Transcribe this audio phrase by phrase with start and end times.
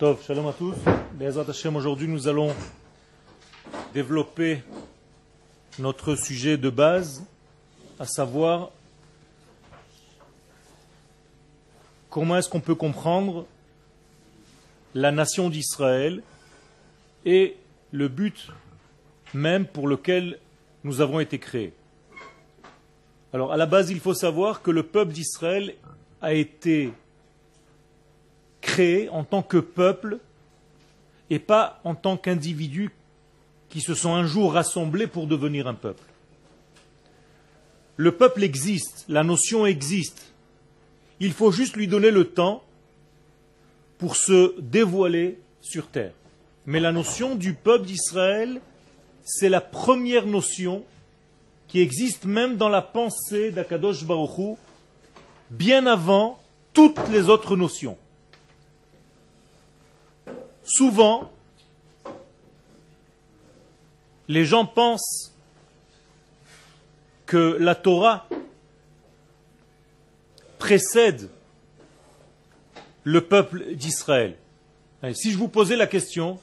[0.00, 0.74] Shalom à tous.
[1.76, 2.52] Aujourd'hui nous allons
[3.94, 4.60] développer
[5.78, 7.24] notre sujet de base,
[8.00, 8.72] à savoir
[12.10, 13.46] comment est-ce qu'on peut comprendre
[14.94, 16.24] la nation d'Israël
[17.24, 17.56] et
[17.92, 18.48] le but
[19.32, 20.40] même pour lequel
[20.82, 21.72] nous avons été créés.
[23.32, 25.76] Alors à la base, il faut savoir que le peuple d'Israël
[26.20, 26.92] a été
[29.10, 30.18] en tant que peuple
[31.30, 32.90] et pas en tant qu'individus
[33.68, 36.04] qui se sont un jour rassemblés pour devenir un peuple.
[37.96, 40.32] Le peuple existe, la notion existe.
[41.20, 42.62] Il faut juste lui donner le temps
[43.98, 46.12] pour se dévoiler sur terre.
[46.66, 48.60] Mais la notion du peuple d'Israël,
[49.24, 50.84] c'est la première notion
[51.68, 54.58] qui existe même dans la pensée d'Akadosh Baruchou,
[55.50, 56.40] bien avant
[56.72, 57.96] toutes les autres notions.
[60.64, 61.30] Souvent,
[64.28, 65.34] les gens pensent
[67.26, 68.26] que la Torah
[70.58, 71.28] précède
[73.02, 74.36] le peuple d'Israël.
[75.12, 76.40] Si je vous posais la question,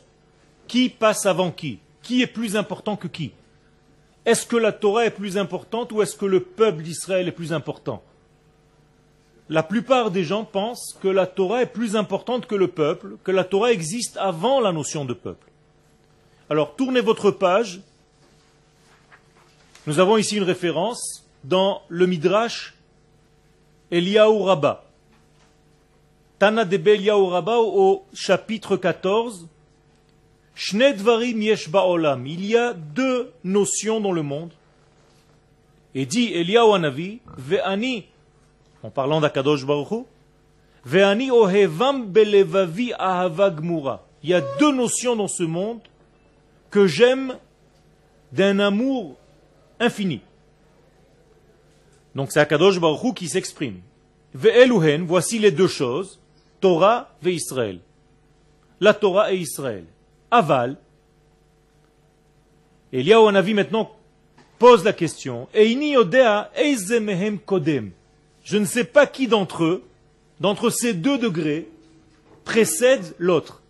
[0.68, 1.80] qui passe avant qui?
[2.04, 3.32] Qui est plus important que qui?
[4.26, 7.54] Est-ce que la Torah est plus importante ou est-ce que le peuple d'Israël est plus
[7.54, 8.04] important?
[9.52, 13.32] La plupart des gens pensent que la Torah est plus importante que le peuple, que
[13.32, 15.46] la Torah existe avant la notion de peuple.
[16.50, 17.82] Alors tournez votre page.
[19.88, 22.76] Nous avons ici une référence dans le Midrash
[23.92, 24.86] Eliyahu Rabbah.
[26.40, 29.50] Tana de Eliyahu Rabbah au chapitre 14.
[30.56, 31.42] Shnedvarim.
[31.42, 34.54] Il y a deux notions dans le monde.
[35.94, 38.06] Et dit Eliyahu Hanavi, ve'ani,
[38.84, 40.06] en parlant d'Akadosh Baruch
[40.86, 44.06] ve'ani ohevam belevavi ahava gmura.
[44.24, 45.80] Il y a deux notions dans ce monde
[46.70, 47.38] que j'aime
[48.32, 49.16] d'un amour
[49.80, 50.22] infini.
[52.16, 53.82] Donc c'est Akadosh Baruch Hu qui s'exprime.
[54.34, 56.20] Ve'eluhen, voici les deux choses,
[56.60, 57.80] Torah ve Israël.
[58.80, 59.86] La Torah et Israël.
[60.30, 60.78] Aval.
[62.94, 63.92] Eliyahu Hanavi maintenant
[64.60, 65.48] pose la question.
[65.54, 66.50] Eini odea
[67.46, 67.92] kodem.
[68.44, 69.84] Je ne sais pas qui d'entre eux,
[70.40, 71.70] d'entre ces deux degrés,
[72.44, 73.62] précède l'autre.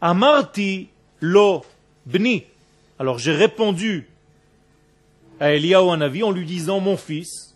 [0.00, 0.88] Amarti
[1.20, 1.64] lo
[2.06, 2.44] bni.
[2.98, 4.08] Alors j'ai répondu
[5.40, 7.54] à Eliyahu Hanavi en lui disant, mon fils,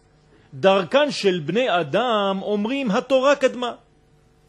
[0.52, 3.80] Darkan shel bnei Adam omrim haTorah kadma.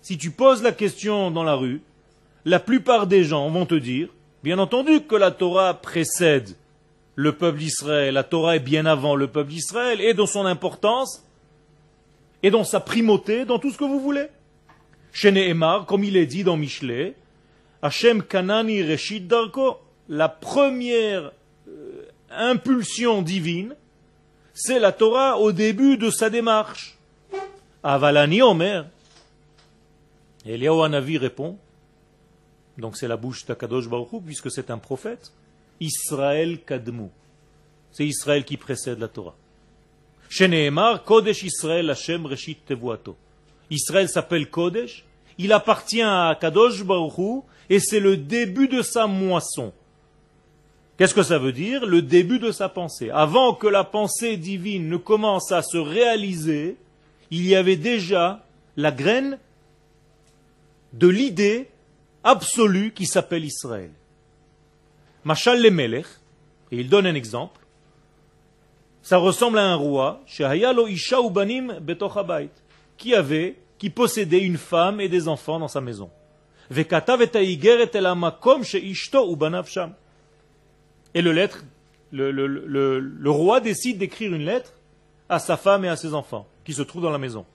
[0.01, 1.81] Si tu poses la question dans la rue,
[2.45, 4.09] la plupart des gens vont te dire,
[4.43, 6.55] bien entendu que la Torah précède
[7.15, 11.23] le peuple d'Israël, la Torah est bien avant le peuple d'Israël, et dans son importance,
[12.41, 14.27] et dans sa primauté, dans tout ce que vous voulez.
[15.11, 17.15] Shene Emar, comme il est dit dans Michelet,
[17.81, 19.77] Hashem Kanani Reshit Darko,
[20.09, 21.31] la première
[21.67, 23.75] euh, impulsion divine,
[24.53, 26.97] c'est la Torah au début de sa démarche.
[27.83, 28.85] Avalani Omer.
[30.45, 31.57] Eliyahu Hanavi répond,
[32.77, 35.31] donc c'est la bouche d'Akadosh Baruch puisque c'est un prophète,
[35.79, 37.09] Israël Kadmu.
[37.91, 39.35] C'est Israël qui précède la Torah.
[40.29, 43.15] Sheneemar, Kodesh Israël Hashem Reshit Tevuato.
[43.69, 45.05] Israël s'appelle Kodesh,
[45.37, 49.73] il appartient à Kadosh Baruch Hu, et c'est le début de sa moisson.
[50.97, 51.85] Qu'est-ce que ça veut dire?
[51.85, 53.09] Le début de sa pensée.
[53.09, 56.77] Avant que la pensée divine ne commence à se réaliser,
[57.31, 58.45] il y avait déjà
[58.77, 59.39] la graine
[60.93, 61.67] de l'idée
[62.23, 63.91] absolue qui s'appelle Israël.
[65.23, 66.05] Machal le Melech,
[66.71, 67.61] et il donne un exemple,
[69.01, 71.79] ça ressemble à un roi, Isha Ubanim
[72.97, 76.09] qui avait, qui possédait une femme et des enfants dans sa maison.
[76.69, 76.85] Et
[81.21, 81.65] le, lettre,
[82.11, 84.73] le, le, le, le roi décide d'écrire une lettre
[85.27, 87.45] à sa femme et à ses enfants, qui se trouvent dans la maison.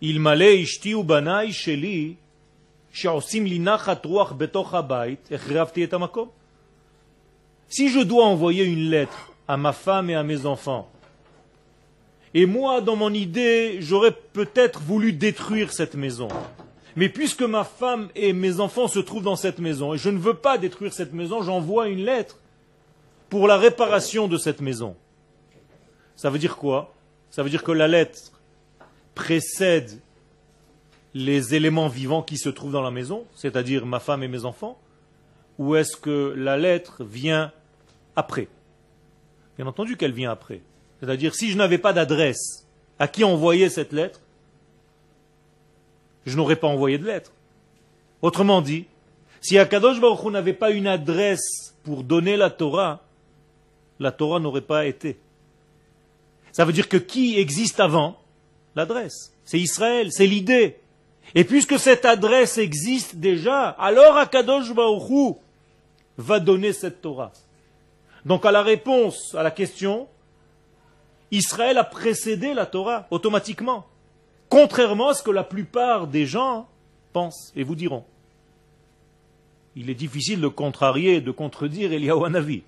[0.00, 0.94] Il m'allait ishti
[1.50, 2.16] sheli,
[2.93, 6.29] שעושים לי נחת רוח בתוך הבית, החרבתי את המקום.
[7.69, 10.89] Si je dois envoyer une lettre à ma femme et à mes enfants,
[12.33, 16.27] et moi, dans mon idée, j'aurais peut-être voulu détruire cette maison.
[16.95, 20.17] Mais puisque ma femme et mes enfants se trouvent dans cette maison, et je ne
[20.17, 22.37] veux pas détruire cette maison, j'envoie une lettre
[23.29, 24.95] pour la réparation de cette maison.
[26.15, 26.93] Ça veut dire quoi
[27.29, 28.31] Ça veut dire que la lettre
[29.13, 29.99] précède
[31.14, 34.78] les éléments vivants qui se trouvent dans la maison, c'est-à-dire ma femme et mes enfants,
[35.58, 37.52] ou est-ce que la lettre vient
[38.16, 38.48] après?
[39.56, 40.62] Bien entendu qu'elle vient après.
[41.00, 42.66] C'est-à-dire si je n'avais pas d'adresse
[42.98, 44.20] à qui envoyer cette lettre,
[46.24, 47.32] je n'aurais pas envoyé de lettre.
[48.22, 48.86] Autrement dit,
[49.40, 53.02] si Akadosh Baruch n'avait pas une adresse pour donner la Torah,
[53.98, 55.18] la Torah n'aurait pas été.
[56.52, 58.18] Ça veut dire que qui existe avant
[58.74, 59.34] L'adresse?
[59.44, 60.78] C'est Israël, c'est l'idée.
[61.34, 65.32] Et puisque cette adresse existe déjà, alors Akadosh Baruch Hu
[66.18, 67.32] va donner cette Torah.
[68.24, 70.08] Donc à la réponse à la question,
[71.30, 73.86] Israël a précédé la Torah automatiquement,
[74.48, 76.68] contrairement à ce que la plupart des gens
[77.12, 78.04] pensent et vous diront.
[79.74, 82.62] Il est difficile de contrarier, de contredire Eliyahu Hanavi.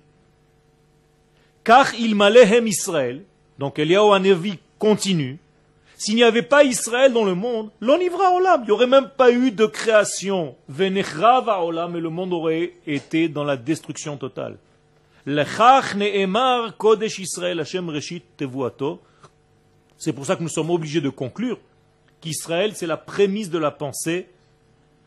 [1.63, 3.23] Car il m'alehem Israël,
[3.59, 5.37] donc Eliyahu Hanavi continue,
[5.97, 8.61] s'il n'y avait pas Israël dans le monde, l'on ivra olam.
[8.63, 10.55] Il n'y aurait même pas eu de création.
[10.67, 14.57] Venechrava olam, et le monde aurait été dans la destruction totale.
[16.77, 19.01] kodesh Israël Hashem reshit tevuato.
[19.97, 21.57] C'est pour ça que nous sommes obligés de conclure
[22.19, 24.27] qu'Israël, c'est la prémisse de la pensée.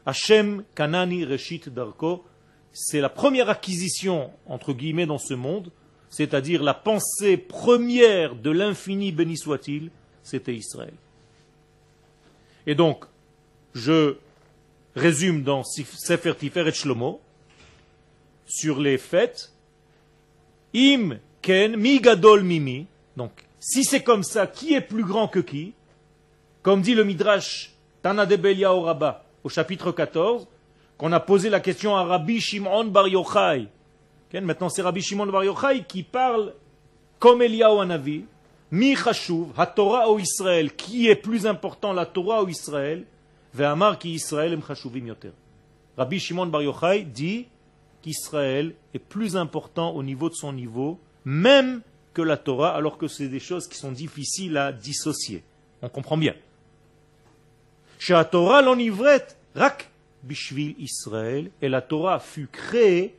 [0.06, 2.24] Hashem kanani reshit darko.
[2.72, 5.70] C'est la première acquisition, entre guillemets, dans ce monde,
[6.10, 9.90] c'est-à-dire la pensée première de l'infini béni soit-il,
[10.28, 10.94] c'était Israël.
[12.66, 13.04] Et donc,
[13.74, 14.16] je
[14.94, 17.20] résume dans Sefer Tiferet Shlomo
[18.46, 19.52] sur les fêtes.
[20.74, 22.86] Im ken mi gadol mimi.
[23.16, 25.72] Donc, si c'est comme ça, qui est plus grand que qui?
[26.62, 27.72] Comme dit le Midrash
[28.02, 30.46] Tana de Belia au Rabba, au chapitre 14,
[30.98, 33.66] qu'on a posé la question à Rabbi Shimon Bar Yochai.
[34.34, 36.54] Maintenant, c'est Rabbi Shimon Bar Yochai qui parle
[37.18, 38.24] comme Eliyahu Hanavi,
[38.70, 43.04] Mi chashuv, ha Torah ou Israël, qui est plus important, la Torah ou Israël
[43.54, 45.32] Ve'amar ki Israël em chashuvim yoter.
[45.96, 47.46] Rabbi Shimon Bar Yochai dit
[48.02, 51.80] qu'Israël est plus important au niveau de son niveau, même
[52.14, 55.42] que la Torah, alors que c'est des choses qui sont difficiles à dissocier.
[55.82, 56.34] On comprend bien.
[57.98, 59.90] Chez Torah l'onivret, rak
[60.22, 63.16] bishvil Israël, et la Torah fut créée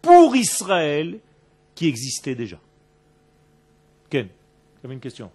[0.00, 1.18] pour Israël
[1.74, 2.58] qui existait déjà.
[4.08, 4.28] Ken
[4.92, 5.30] une question.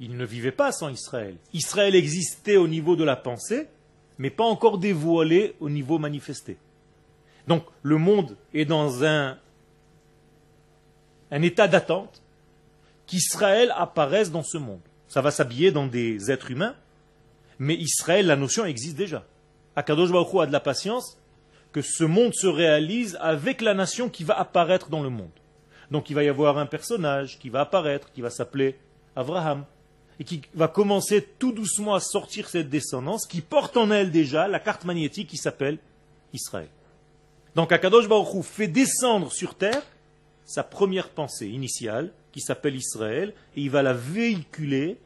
[0.00, 1.36] Il ne vivait pas sans Israël.
[1.52, 3.66] Israël existait au niveau de la pensée,
[4.18, 6.56] mais pas encore dévoilé au niveau manifesté.
[7.48, 9.38] Donc le monde est dans un,
[11.32, 12.22] état d'attente
[13.06, 14.80] qu'Israël apparaisse dans ce monde.
[15.08, 16.76] Ça va s'habiller dans des êtres humains,
[17.58, 19.24] mais Israël, la notion existe déjà.
[19.74, 21.18] Akadosh Baruch a de la patience
[21.72, 25.30] que ce monde se réalise avec la nation qui va apparaître dans le monde.
[25.90, 28.76] Donc il va y avoir un personnage qui va apparaître, qui va s'appeler
[29.16, 29.64] Abraham,
[30.20, 34.48] et qui va commencer tout doucement à sortir cette descendance, qui porte en elle déjà
[34.48, 35.78] la carte magnétique qui s'appelle
[36.32, 36.68] Israël.
[37.54, 39.82] Donc Akadosh Baruch fait descendre sur terre
[40.44, 44.98] sa première pensée initiale, qui s'appelle Israël, et il va la véhiculer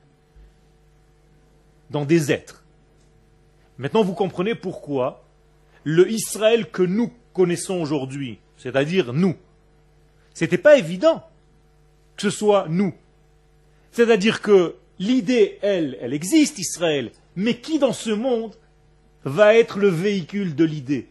[1.91, 2.65] dans des êtres.
[3.79, 5.22] Maintenant, vous comprenez pourquoi
[5.85, 9.37] le Israël que nous connaissons aujourd'hui, c'est-à-dire nous,
[10.35, 11.23] c'était pas évident
[12.17, 12.95] que ce soit nous.
[13.91, 18.55] C'est-à-dire que l'idée, elle, elle existe, Israël, mais qui dans ce monde
[19.25, 21.09] va être le véhicule de l'idée?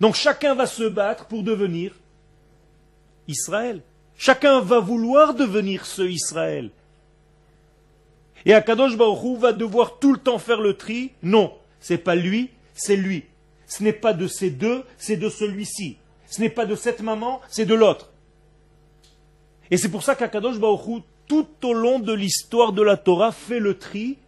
[0.00, 1.94] Donc chacun va se battre pour devenir
[3.28, 3.82] Israël.
[4.16, 6.70] Chacun va vouloir devenir ce Israël.
[8.44, 11.12] Et Akadosh Baruch va devoir tout le temps faire le tri?
[11.22, 13.24] Non, c'est pas lui, c'est lui.
[13.70, 15.96] Ce n'est pas de ces deux, c'est de celui-ci.
[16.26, 18.10] Ce n'est pas de cette maman, c'est de l'autre.
[19.70, 23.60] Et c'est pour ça qu'Akadosh Baruch tout au long de l'histoire de la Torah, fait
[23.60, 24.18] le tri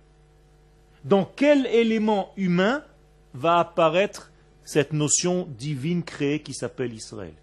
[1.05, 2.85] dans quel élément humain
[3.35, 4.31] va apparaître
[4.63, 7.35] cette notion divine créée qui s'appelle Israël.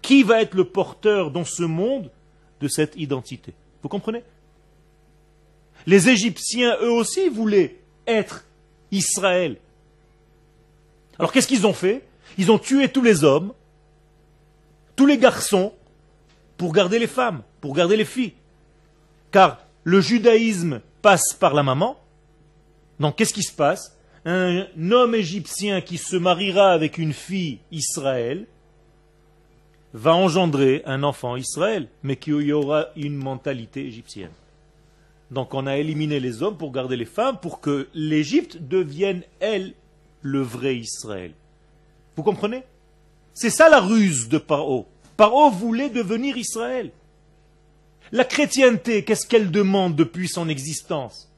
[0.00, 2.10] Qui va être le porteur dans ce monde
[2.62, 3.52] de cette identité?
[3.82, 4.22] Vous comprenez?
[5.86, 8.46] Les Égyptiens, eux aussi, voulaient être
[8.90, 9.58] Israël.
[11.18, 12.04] Alors qu'est-ce qu'ils ont fait?
[12.38, 13.52] Ils ont tué tous les hommes,
[14.96, 15.72] tous les garçons,
[16.56, 18.34] pour garder les femmes, pour garder les filles.
[19.30, 21.98] Car le judaïsme passe par la maman.
[23.00, 23.96] Donc qu'est-ce qui se passe?
[24.24, 28.46] Un homme égyptien qui se mariera avec une fille Israël
[29.92, 34.32] va engendrer un enfant Israël, mais qui aura une mentalité égyptienne.
[35.30, 39.74] Donc on a éliminé les hommes pour garder les femmes, pour que l'Égypte devienne, elle,
[40.24, 41.32] le vrai Israël.
[42.16, 42.64] Vous comprenez?
[43.34, 44.88] C'est ça la ruse de Paro.
[45.16, 46.90] Paro voulait devenir Israël.
[48.10, 51.30] La chrétienté, qu'est-ce qu'elle demande depuis son existence?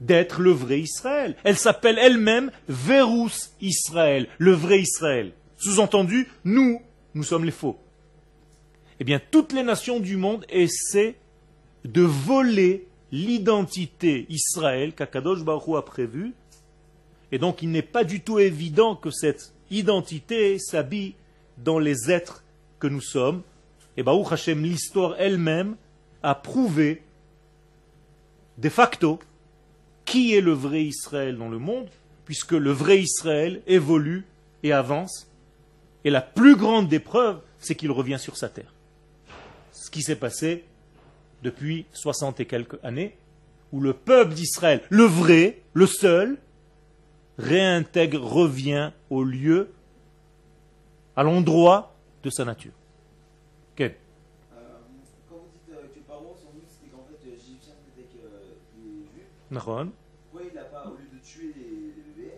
[0.00, 1.36] D'être le vrai Israël.
[1.44, 5.32] Elle s'appelle elle-même Verus Israël, le vrai Israël.
[5.56, 6.82] Sous-entendu, nous,
[7.14, 7.78] nous sommes les faux.
[8.98, 11.16] Eh bien, toutes les nations du monde essaient
[11.84, 16.34] de voler l'identité Israël qu'Akadosh Baruch a prévue.
[17.34, 21.14] Et donc, il n'est pas du tout évident que cette identité s'habille
[21.58, 22.44] dans les êtres
[22.78, 23.42] que nous sommes.
[23.96, 25.74] Et Baruch Hashem, l'histoire elle-même,
[26.22, 27.02] a prouvé
[28.58, 29.18] de facto
[30.04, 31.88] qui est le vrai Israël dans le monde,
[32.24, 34.24] puisque le vrai Israël évolue
[34.62, 35.26] et avance.
[36.04, 38.72] Et la plus grande des preuves, c'est qu'il revient sur sa terre.
[39.72, 40.62] Ce qui s'est passé
[41.42, 43.16] depuis soixante et quelques années,
[43.72, 46.38] où le peuple d'Israël, le vrai, le seul,
[47.38, 49.72] réintègre, revient au lieu,
[51.16, 52.72] à l'endroit de sa nature.
[53.80, 53.88] Euh,
[55.28, 58.54] quand vous dites euh, que Paro, son but c'était qu'en fait les Égyptiens c'était euh,
[58.78, 59.30] les Juifs,
[60.30, 62.34] pourquoi il n'a pas, au lieu de tuer les, les bébés,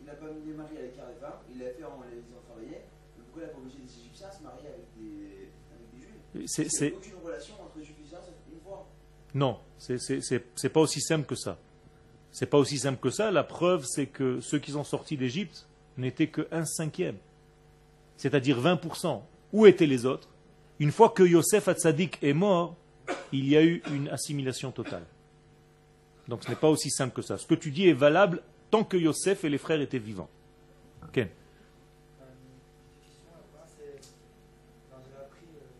[0.00, 2.40] il n'a pas mis les maris avec un femmes, il l'a fait en les faisant
[2.48, 2.80] travailler,
[3.16, 6.00] mais pourquoi il n'a pas obligé les Égyptiens à se marier avec des, avec des
[6.00, 6.70] Juifs?
[6.70, 8.20] C'est- aucune relation entre Juifs et Égyptiens,
[8.52, 8.86] une fois.
[9.34, 11.58] Non, c'est pas aussi simple que ça.
[12.32, 13.30] C'est pas aussi simple que ça.
[13.30, 15.66] La preuve, c'est que ceux qui sont sortis d'Égypte
[15.96, 17.16] n'étaient que un cinquième,
[18.16, 19.22] c'est-à-dire 20%.
[19.52, 20.28] Où étaient les autres?
[20.78, 22.76] Une fois que Yosef Hatzadik est mort,
[23.32, 25.04] il y a eu une assimilation totale.
[26.28, 27.38] Donc ce n'est pas aussi simple que ça.
[27.38, 30.28] Ce que tu dis est valable tant que Yosef et les frères étaient vivants.
[31.02, 31.24] Euh, une
[32.60, 33.96] petite question, moi, c'est.
[34.92, 35.72] alors, J'avais appris euh,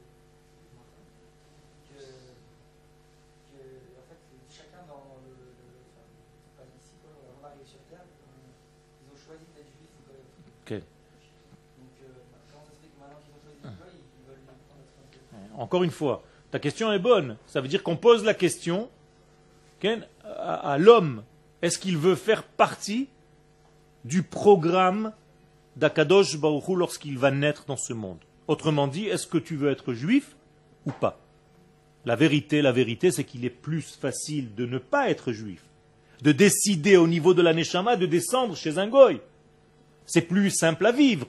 [1.92, 2.00] que,
[3.52, 3.60] que,
[4.00, 5.36] en fait, chacun dans le.
[5.36, 8.48] le- enfin, c'est pas ici, quoi, on arrive sur Terre, on-
[9.04, 10.32] ils ont choisi d'être juifs ou pas d'être
[10.64, 10.72] Ok.
[10.80, 14.24] Donc, euh, comment ça se fait que maintenant qu'ils ont choisi d'être juifs, ils, ils
[14.24, 17.36] veulent nous prendre notre Encore une fois, ta question est bonne.
[17.46, 18.88] Ça veut dire qu'on pose la question
[20.24, 21.24] à, l'homme.
[21.60, 23.10] Est-ce qu'il veut faire partie
[24.02, 25.12] du programme
[25.76, 28.16] d'Akadosh Baruch Hu lorsqu'il va naître dans ce monde?
[28.46, 30.36] Autrement dit, est-ce que tu veux être juif
[30.86, 31.20] ou pas?
[32.06, 35.62] La vérité, la vérité, c'est qu'il est plus facile de ne pas être juif,
[36.22, 39.20] de décider au niveau de la Neshama de descendre chez un goy.
[40.06, 41.26] C'est plus simple à vivre.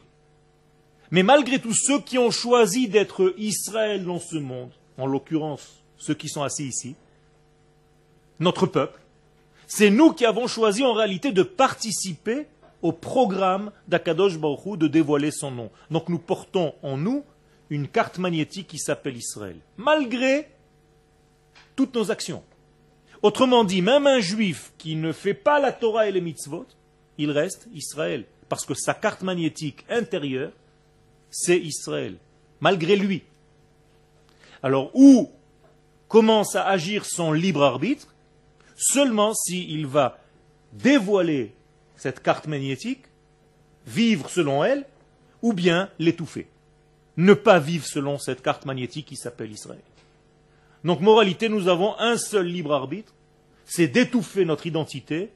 [1.12, 6.14] Mais malgré tout, ceux qui ont choisi d'être Israël dans ce monde, en l'occurrence ceux
[6.14, 6.96] qui sont assis ici,
[8.40, 9.00] notre peuple,
[9.68, 12.48] c'est nous qui avons choisi en réalité de participer
[12.82, 15.70] au programme d'Akadosh Baruch Hu de dévoiler son nom.
[15.92, 17.24] Donc nous portons en nous
[17.70, 20.48] une carte magnétique qui s'appelle Israël, malgré
[21.76, 22.44] toutes nos actions.
[23.22, 26.66] Autrement dit, même un juif qui ne fait pas la Torah et les mitzvot,
[27.18, 30.52] il reste Israël, parce que sa carte magnétique intérieure,
[31.30, 32.18] c'est Israël,
[32.60, 33.24] malgré lui.
[34.64, 35.32] Alors, où
[36.08, 38.14] commence à agir son libre arbitre?
[38.76, 40.20] Seulement s'il va
[40.74, 41.54] dévoiler
[41.96, 43.04] cette carte magnétique,
[43.86, 44.86] vivre selon elle,
[45.42, 46.48] ou bien l'étouffer.
[47.18, 49.82] Ne pas vivre selon cette carte magnétique qui s'appelle Israël.
[50.84, 53.14] Donc, moralité, nous avons un seul libre arbitre,
[53.66, 55.30] c'est d'étouffer notre identité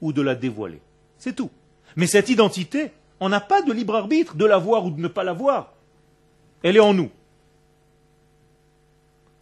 [0.00, 0.80] ou de la dévoiler.
[1.18, 1.50] C'est tout.
[1.96, 2.90] Mais cette identité,
[3.20, 5.72] on n'a pas de libre arbitre de la voir ou de ne pas la voir.
[6.62, 7.10] Elle est en nous.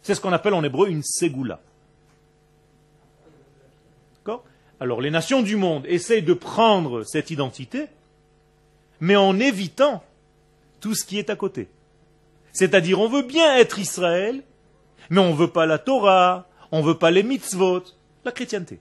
[0.01, 1.59] C'est ce qu'on appelle en hébreu une ségoula.
[4.79, 7.87] Alors les nations du monde essayent de prendre cette identité,
[8.99, 10.03] mais en évitant
[10.79, 11.67] tout ce qui est à côté.
[12.53, 14.43] C'est-à-dire on veut bien être Israël,
[15.09, 17.83] mais on ne veut pas la Torah, on ne veut pas les mitzvot,
[18.23, 18.79] la chrétienté.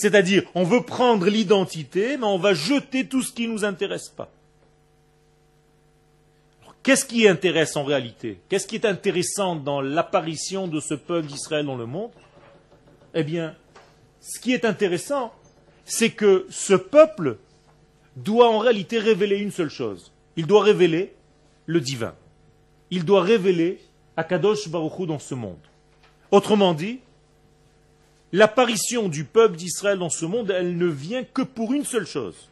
[0.00, 4.08] C'est-à-dire on veut prendre l'identité, mais on va jeter tout ce qui ne nous intéresse
[4.08, 4.30] pas.
[6.82, 8.40] Qu'est-ce qui intéresse en réalité?
[8.48, 12.12] Qu'est-ce qui est intéressant dans l'apparition de ce peuple d'Israël dans le monde?
[13.12, 13.54] Eh bien,
[14.22, 15.34] ce qui est intéressant,
[15.84, 17.36] c'est que ce peuple
[18.16, 20.12] doit en réalité révéler une seule chose.
[20.36, 21.12] Il doit révéler
[21.66, 22.14] le divin.
[22.90, 23.80] Il doit révéler
[24.16, 25.60] Akadosh Baruch Hu dans ce monde.
[26.30, 27.00] Autrement dit,
[28.32, 32.48] l'apparition du peuple d'Israël dans ce monde, elle ne vient que pour une seule chose.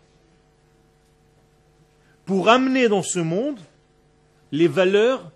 [2.24, 3.58] Pour amener dans ce monde
[4.52, 5.30] les valeurs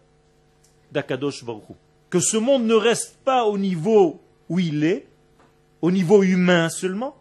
[0.90, 1.62] d'Akadosh Baruch.
[2.10, 5.06] Que ce monde ne reste pas au niveau où il est,
[5.80, 7.16] au niveau humain seulement,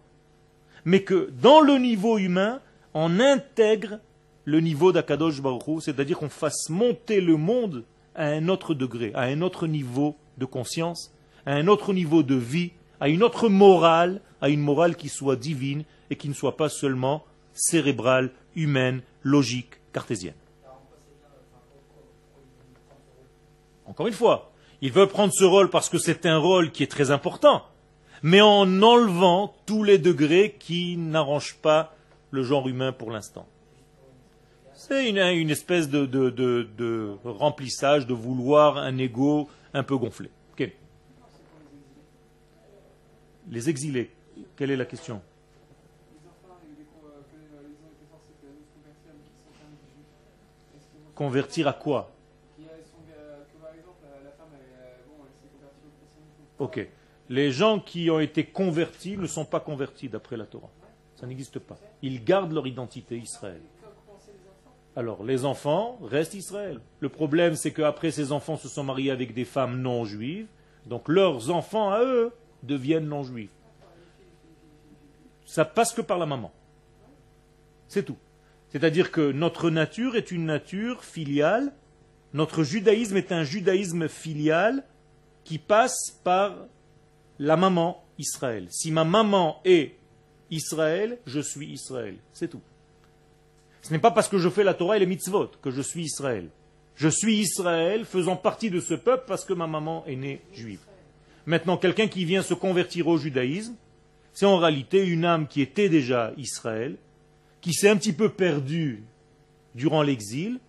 [0.84, 2.62] mais que dans le niveau humain,
[2.94, 4.00] on intègre
[4.46, 7.86] le niveau d'Akadosh Baruch c'est-à-dire qu'on fasse monter le monde
[8.16, 11.14] à un autre degré, à un autre niveau de conscience,
[11.46, 12.72] à un autre niveau de vie,
[13.02, 16.70] à une autre morale, à une morale qui soit divine et qui ne soit pas
[16.70, 20.36] seulement cérébrale, humaine, logique, cartésienne.
[23.86, 26.88] Encore une fois, il veut prendre ce rôle parce que c'est un rôle qui est
[26.92, 27.64] très important,
[28.24, 31.94] mais en enlevant tous les degrés qui n'arrangent pas
[32.30, 33.48] le genre humain pour l'instant.
[34.74, 40.30] C'est une, espèce de- de remplissage, de vouloir un ego un peu gonflé.
[40.54, 40.72] Ok.
[43.52, 44.10] Les exilés,
[44.56, 45.22] quelle est la question?
[51.14, 52.12] Convertir, à quoi?
[56.60, 56.88] Ok.
[57.30, 60.70] Les gens qui ont été convertis ne sont pas convertis d'après la Torah.
[61.16, 61.78] Ça n'existe pas.
[62.02, 63.62] Ils gardent leur identité Israël.
[64.96, 66.80] Alors, les enfants restent Israël.
[67.00, 70.48] Le problème, c'est qu'après, ces enfants se sont mariés avec des femmes non juives.
[70.86, 72.32] Donc, leurs enfants, à eux,
[72.64, 73.50] deviennent non juifs.
[75.46, 76.52] Ça passe que par la maman.
[77.88, 78.18] C'est tout.
[78.70, 81.74] C'est-à-dire que notre nature est une nature filiale.
[82.34, 84.86] Notre judaïsme est un judaïsme filial
[85.44, 86.56] qui passe par
[87.38, 88.68] la maman Israël.
[88.70, 89.98] Si ma maman est
[90.52, 92.16] Israël, je suis Israël.
[92.32, 92.62] C'est tout.
[93.82, 96.04] Ce n'est pas parce que je fais la Torah et les mitzvot que je suis
[96.04, 96.50] Israël.
[96.96, 100.82] Je suis Israël faisant partie de ce peuple parce que ma maman est née juive.
[101.46, 103.76] Maintenant, quelqu'un qui vient se convertir au judaïsme,
[104.34, 106.98] c'est en réalité une âme qui était déjà Israël,
[107.60, 109.04] qui s'est un petit peu perdue
[109.76, 110.60] durant l'exil,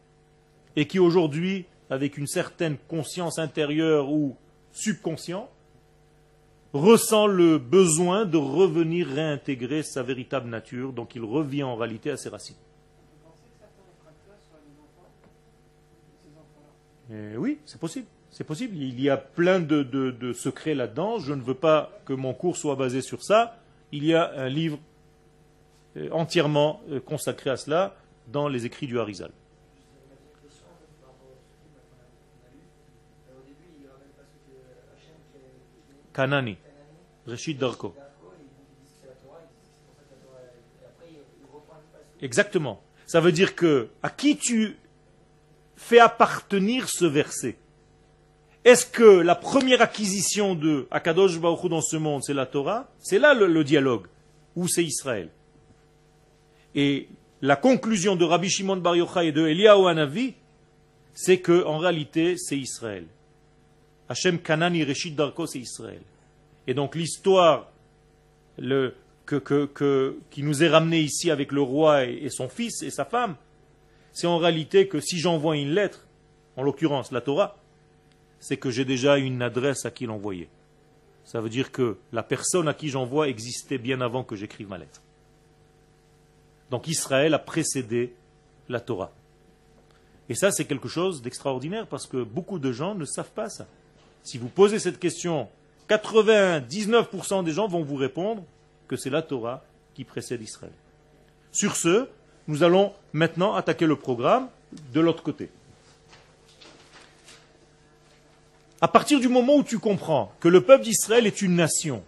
[0.76, 4.36] et qui aujourd'hui, avec une certaine conscience intérieure ou
[4.72, 5.48] subconscient,
[6.72, 12.16] ressent le besoin de revenir réintégrer sa véritable nature, donc il revient en réalité à
[12.16, 12.56] ses racines.
[17.10, 18.06] Eh oui, c'est possible.
[18.32, 18.76] C'est possible.
[18.78, 21.18] Il y a plein de, secrets là-dedans.
[21.18, 23.58] Je ne veux pas que mon cours soit basé sur ça.
[23.92, 24.78] Il y a un livre
[25.98, 27.94] euh, entièrement euh, consacré à cela
[28.28, 29.30] dans les écrits du Harizal.
[36.14, 36.56] Kanani,
[37.26, 37.94] Reshit Darko.
[42.22, 42.82] Exactement.
[43.06, 44.78] Ça veut dire que à qui tu
[45.76, 47.58] fais appartenir ce verset?
[48.64, 52.88] Est-ce que la première acquisition de Akadosh Baruch dans ce monde, c'est la Torah?
[53.00, 54.06] C'est là le, dialogue,
[54.54, 55.30] ou c'est Israël?
[56.74, 57.08] Et
[57.40, 60.34] la conclusion de Rabbi Shimon Bar Yochai et de Eliyahu Hanavi,
[61.12, 63.06] c'est que en réalité, c'est Israël.
[64.08, 66.02] Hachem Kanani Reshit Darko, c'est Israël.
[66.66, 67.72] Et donc l'histoire
[68.56, 73.34] qui nous est ramené ici avec le roi et son fils et sa femme,
[74.12, 76.06] c'est en réalité que si j'envoie une lettre,
[76.56, 77.56] en l'occurrence la Torah,
[78.42, 80.48] c'est que j'ai déjà une adresse à qui l'envoyer.
[81.24, 84.78] Ça veut dire que la personne à qui j'envoie existait bien avant que j'écrive ma
[84.78, 85.00] lettre.
[86.68, 88.12] Donc Israël a précédé
[88.68, 89.12] la Torah.
[90.28, 93.68] Et ça, c'est quelque chose d'extraordinaire parce que beaucoup de gens ne savent pas ça.
[94.24, 95.48] Si vous posez cette question,
[95.88, 98.42] 99% des gens vont vous répondre
[98.88, 99.62] que c'est la Torah
[99.94, 100.72] qui précède Israël.
[101.52, 102.08] Sur ce,
[102.48, 104.48] nous allons maintenant attaquer le programme
[104.92, 105.48] de l'autre côté.
[108.82, 112.02] À partir du moment où tu comprends que le peuple d'Israël est une nation,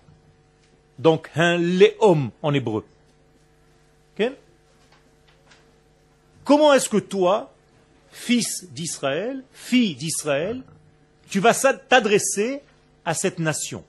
[0.99, 2.85] donc un léom en hébreu,
[6.43, 7.55] comment est-ce que toi,
[8.11, 10.63] fils d'Israël, fille d'Israël,
[11.31, 12.61] tu vas t'adresser
[13.05, 13.85] à cette nation?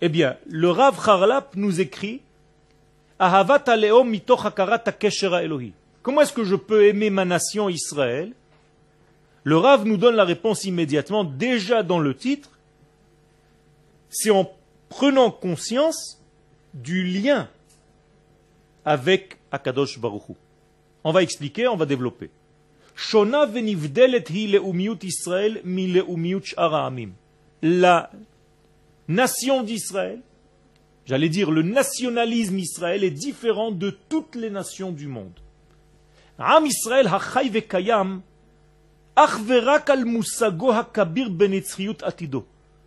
[0.00, 2.22] Eh bien, le Rav Harlap nous écrit
[3.18, 3.62] Ahavat
[4.06, 5.74] mitoch haElohi.
[6.02, 8.32] Comment est-ce que je peux aimer ma nation Israël
[9.44, 12.50] Le Rav nous donne la réponse immédiatement, déjà dans le titre.
[14.08, 14.50] C'est en
[14.88, 16.20] prenant conscience
[16.72, 17.48] du lien
[18.84, 20.34] avec Akadosh Baruch Hu.
[21.04, 22.30] On va expliquer, on va développer.
[22.94, 25.92] Shona venivdelet hi leumiyut Israël mi
[26.56, 27.10] ha'amim.
[27.60, 28.10] La
[29.08, 30.20] nation d'Israël,
[31.04, 35.38] j'allais dire le nationalisme Israël est différent de toutes les nations du monde.
[36.38, 37.08] Am Israël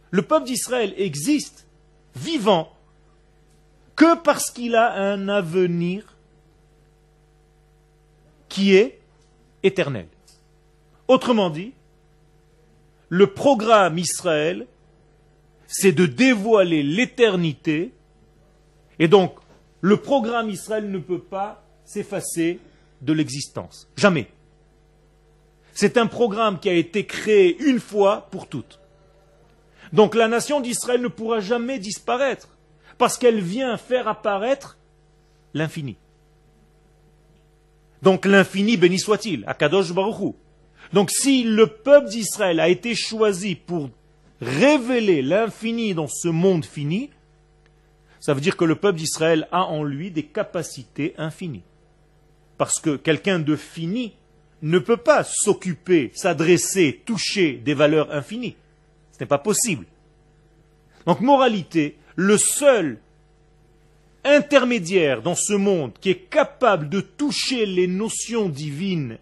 [0.09, 1.67] Le peuple d'Israël existe,
[2.15, 2.73] vivant,
[3.95, 6.17] que parce qu'il a un avenir
[8.49, 8.99] qui est
[9.63, 10.07] éternel.
[11.07, 11.73] Autrement dit,
[13.09, 14.67] le programme Israël,
[15.67, 17.93] c'est de dévoiler l'éternité,
[18.99, 19.35] et donc
[19.81, 22.59] le programme Israël ne peut pas s'effacer
[23.01, 23.87] de l'existence.
[23.95, 24.27] Jamais.
[25.79, 28.79] C'est un programme qui a été créé une fois pour toutes.
[29.93, 32.57] Donc la nation d'Israël ne pourra jamais disparaître,
[32.97, 34.79] parce qu'elle vient faire apparaître
[35.53, 35.95] l'infini.
[38.01, 40.33] Donc l'infini béni soit-il, Akadosh Baruch Hu.
[40.93, 43.91] Donc si le peuple d'Israël a été choisi pour
[44.41, 47.11] révéler l'infini dans ce monde fini,
[48.19, 51.61] ça veut dire que le peuple d'Israël a en lui des capacités infinies.
[52.57, 54.15] Parce que quelqu'un de fini
[54.61, 58.55] ne peut pas s'occuper, s'adresser, toucher des valeurs infinies.
[59.11, 59.85] Ce n'est pas possible.
[61.05, 62.99] Donc, moralité, le seul
[64.23, 69.17] intermédiaire dans ce monde qui est capable de toucher les notions divines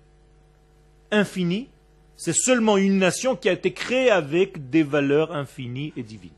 [1.12, 1.70] infinies,
[2.18, 6.32] c'est seulement une nation qui a été créée avec des valeurs infinies et divines.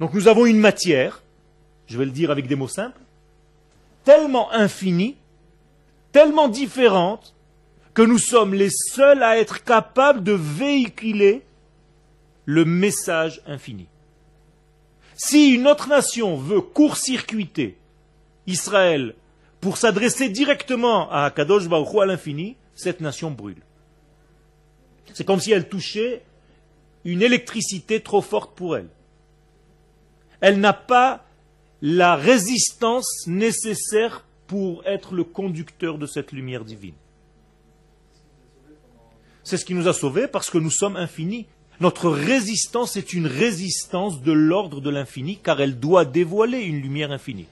[0.00, 1.22] Donc nous avons une matière,
[1.86, 3.00] je vais le dire avec des mots simples,
[4.04, 5.16] tellement infinie,
[6.14, 7.34] tellement différente,
[7.92, 11.42] que nous sommes les seuls à être capables de véhiculer
[12.44, 13.88] le message infini.
[15.16, 17.76] Si une autre nation veut court-circuiter
[18.46, 19.16] Israël
[19.60, 23.62] pour s'adresser directement à Kadosh Baruch à l'infini, cette nation brûle.
[25.14, 26.22] C'est comme si elle touchait
[27.04, 28.88] une électricité trop forte pour elle.
[30.40, 31.24] Elle n'a pas
[31.82, 36.94] la résistance nécessaire pour être le conducteur de cette lumière divine.
[39.42, 41.46] C'est ce qui nous a sauvés parce que nous sommes infinis.
[41.80, 47.12] Notre résistance est une résistance de l'ordre de l'infini car elle doit dévoiler une lumière
[47.12, 47.46] infinie.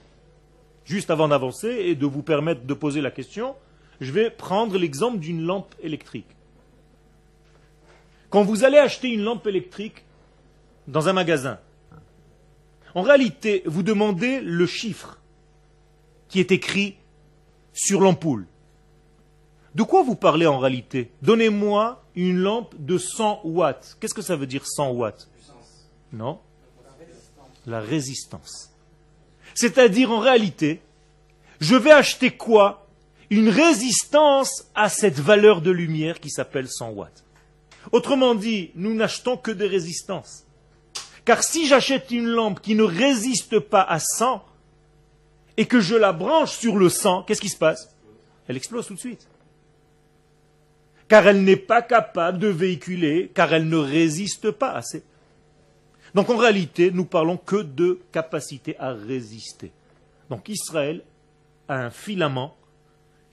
[0.85, 3.55] Juste avant d'avancer et de vous permettre de poser la question,
[4.01, 6.27] je vais prendre l'exemple d'une lampe électrique.
[8.29, 10.03] Quand vous allez acheter une lampe électrique
[10.87, 11.59] dans un magasin,
[12.95, 15.19] en réalité, vous demandez le chiffre
[16.29, 16.97] qui est écrit
[17.73, 18.47] sur l'ampoule.
[19.75, 21.11] De quoi vous parlez en réalité?
[21.21, 23.97] Donnez-moi une lampe de 100 watts.
[23.99, 25.29] Qu'est-ce que ça veut dire 100 watts?
[26.11, 26.39] Non
[27.65, 28.71] La résistance.
[29.55, 30.81] C'est-à-dire en réalité,
[31.59, 32.87] je vais acheter quoi?
[33.29, 37.23] Une résistance à cette valeur de lumière qui s'appelle 100 watts.
[37.91, 40.45] Autrement dit, nous n'achetons que des résistances.
[41.25, 44.43] Car si j'achète une lampe qui ne résiste pas à 100
[45.57, 47.95] et que je la branche sur le 100, qu'est-ce qui se passe?
[48.47, 49.27] Elle explose tout de suite
[51.13, 55.03] car elle n'est pas capable de véhiculer, car elle ne résiste pas assez.
[56.15, 59.71] Donc en réalité, nous parlons que de capacité à résister.
[60.31, 61.03] Donc Israël
[61.67, 62.55] a un filament,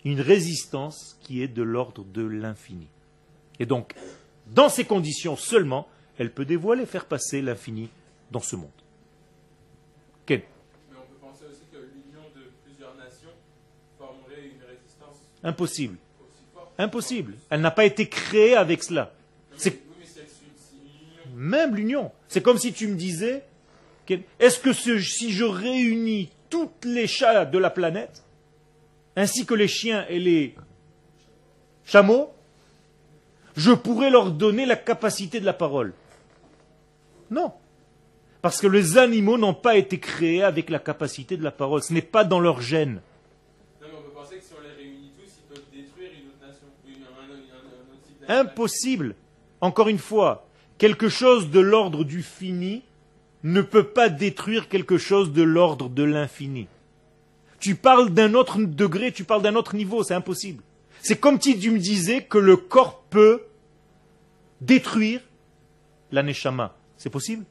[0.04, 2.86] une résistance qui est de l'ordre de l'infini.
[3.58, 3.94] Et donc,
[4.46, 7.88] dans ces conditions seulement, elle peut dévoiler, faire passer l'infini
[8.30, 8.68] dans ce monde.
[10.26, 10.42] Ken
[10.90, 13.32] Mais on peut penser aussi que l'union de plusieurs nations
[13.96, 15.96] formerait une résistance Impossible.
[16.78, 17.34] Impossible.
[17.50, 19.12] Elle n'a pas été créée avec cela.
[21.34, 22.10] Même l'union.
[22.28, 23.42] C'est comme si tu me disais,
[24.38, 28.24] est-ce que si je réunis toutes les chats de la planète,
[29.16, 30.54] ainsi que les chiens et les
[31.84, 32.32] chameaux,
[33.56, 35.92] je pourrais leur donner la capacité de la parole?
[37.30, 37.52] Non.
[38.42, 41.82] Parce que les animaux n'ont pas été créés avec la capacité de la parole.
[41.82, 43.00] Ce n'est pas dans leur gène.
[43.80, 46.28] Non, mais on peut penser que si on les réunit tous, ils peuvent détruire une
[46.28, 46.66] autre nation.
[46.86, 48.19] Une- un, un- un- un autre type d'animal.
[48.30, 49.16] Impossible.
[49.60, 50.46] Encore une fois,
[50.78, 52.84] quelque chose de l'ordre du fini
[53.42, 56.68] ne peut pas détruire quelque chose de l'ordre de l'infini.
[57.58, 60.62] Tu parles d'un autre degré, tu parles d'un autre niveau, c'est impossible.
[61.02, 63.42] C'est comme si tu me disais que le corps peut
[64.60, 65.20] détruire
[66.12, 66.76] la neshama.
[66.96, 67.44] C'est possible?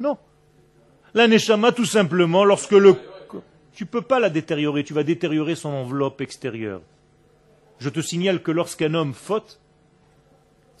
[0.00, 0.16] Non.
[1.12, 2.96] La neshama, tout simplement, lorsque le...
[3.74, 6.80] Tu peux pas la détériorer, tu vas détériorer son enveloppe extérieure.
[7.80, 9.60] Je te signale que lorsqu'un homme faute,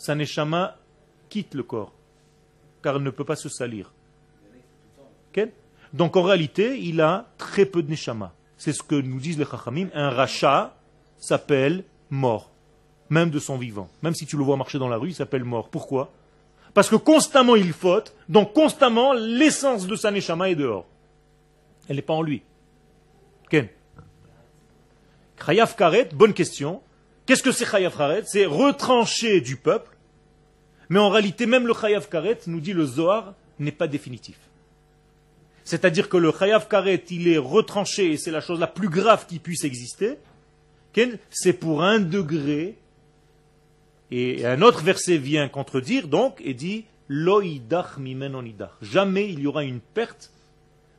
[0.04, 0.76] sa neshama
[1.30, 1.94] quitte le corps,
[2.82, 3.92] car elle ne peut pas se salir.
[5.94, 8.34] Donc en réalité, il a très peu de neshama.
[8.58, 9.88] C'est ce que nous disent les chachamim.
[9.94, 10.76] Un rachat
[11.18, 12.50] s'appelle mort,
[13.10, 13.88] même de son vivant.
[14.02, 15.68] Même si tu le vois marcher dans la rue, il s'appelle mort.
[15.68, 16.12] Pourquoi?
[16.74, 20.86] Parce que constamment il faute, donc constamment l'essence de sa neshama est dehors.
[21.88, 22.42] Elle n'est pas en lui.
[23.48, 23.68] Ken?
[25.46, 26.82] Chayav Karet, bonne question.
[27.24, 28.24] Qu'est-ce que c'est Chayav Karet?
[28.26, 29.93] C'est retrancher du peuple.
[30.88, 34.38] Mais en réalité, même le Chayav Karet, nous dit le Zohar, n'est pas définitif.
[35.64, 39.26] C'est-à-dire que le Chayav Karet, il est retranché, et c'est la chose la plus grave
[39.26, 40.18] qui puisse exister.
[41.30, 42.76] C'est pour un degré.
[44.10, 48.70] Et un autre verset vient contredire, donc, et dit Loïdach mimen onidach.
[48.80, 50.30] Jamais il y aura une perte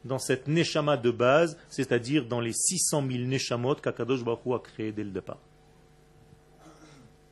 [0.04, 4.92] dans cette neshama de base, c'est-à-dire dans les 600 000 neshamot qu'Akadosh Baruch a créé
[4.92, 5.40] dès le départ.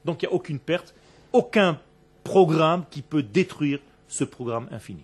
[0.06, 0.96] Donc il n'y a aucune perte,
[1.32, 1.80] aucun
[2.24, 5.04] programme qui peut détruire ce programme infini.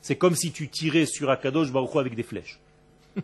[0.00, 2.60] C'est comme si tu tirais sur Akadosh Baruch Hu avec des flèches.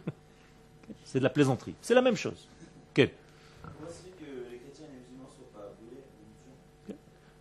[1.05, 1.75] C'est de la plaisanterie.
[1.81, 2.49] C'est la même chose.
[2.97, 3.11] Mission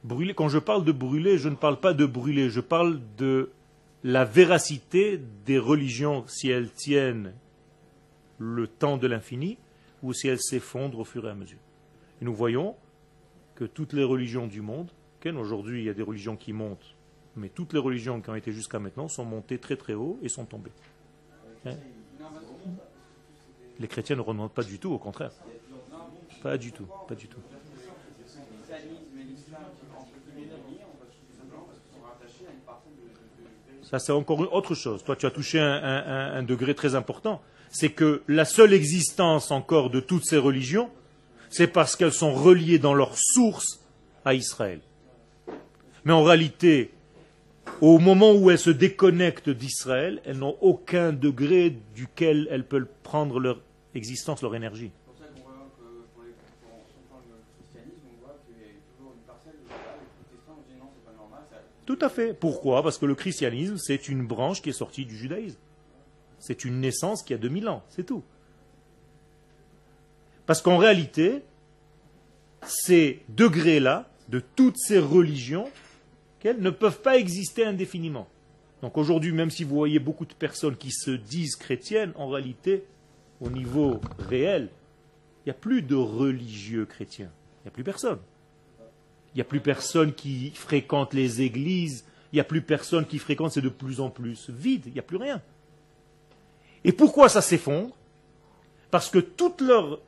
[0.04, 3.52] Brûler, quand je parle de brûler, je ne parle pas de brûler, je parle de
[4.04, 7.34] la véracité des religions si elles tiennent
[8.38, 9.58] le temps de l'infini,
[10.02, 11.60] ou si elle s'effondre au fur et à mesure.
[12.22, 12.76] Et nous voyons
[13.56, 14.90] que toutes les religions du monde,
[15.32, 16.96] Aujourd'hui il y a des religions qui montent,
[17.36, 20.30] mais toutes les religions qui ont été jusqu'à maintenant sont montées très très haut et
[20.30, 20.72] sont tombées.
[21.66, 21.76] Hein?
[23.80, 25.32] Les chrétiens ne remontent pas du tout, au contraire.
[26.42, 27.40] Pas du tout, pas du tout.
[33.84, 35.04] Ça, c'est encore une autre chose.
[35.04, 37.42] Toi, tu as touché un degré très important.
[37.70, 40.90] C'est que la seule existence encore de toutes ces religions,
[41.50, 43.80] c'est parce qu'elles sont reliées dans leur source
[44.26, 44.82] à Israël.
[46.06, 46.92] Mais en réalité,
[47.82, 53.40] au moment où elles se déconnectent d'Israël, elles n'ont aucun degré duquel elles peuvent prendre
[53.40, 53.62] leur
[53.96, 54.92] existence, leur énergie.
[61.86, 62.34] Tout à fait.
[62.34, 62.82] Pourquoi?
[62.82, 65.60] Parce que le christianisme, c'est une branche qui est sortie du judaïsme.
[66.40, 68.24] C'est une naissance qui a 2000 ans, c'est tout.
[70.46, 71.42] Parce qu'en réalité,
[72.66, 75.70] ces degrés-là, de toutes ces religions,
[76.46, 78.28] ne peuvent pas exister indéfiniment.
[78.82, 82.84] Donc aujourd'hui, même si vous voyez beaucoup de personnes qui se disent chrétiennes, en réalité,
[83.40, 84.70] au niveau réel,
[85.46, 87.32] il n'y a plus de religieux chrétiens.
[87.60, 88.20] Il n'y a plus personne.
[89.34, 92.06] Il n'y a plus personne qui fréquente les églises.
[92.32, 94.84] Il n'y a plus personne qui fréquente, c'est de plus en plus vide.
[94.88, 95.42] Il n'y a plus rien.
[96.84, 97.96] Et pourquoi ça s'effondre?
[98.92, 100.02] Parce que tout leur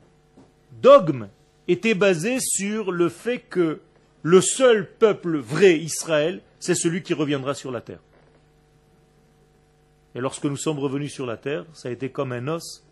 [0.82, 1.28] dogme
[1.66, 3.80] était basé sur le fait que
[4.26, 8.00] le seul peuple vrai, Israël, c'est celui qui reviendra sur la terre.
[10.16, 12.84] Et lorsque nous sommes revenus sur la terre, ça a été comme un os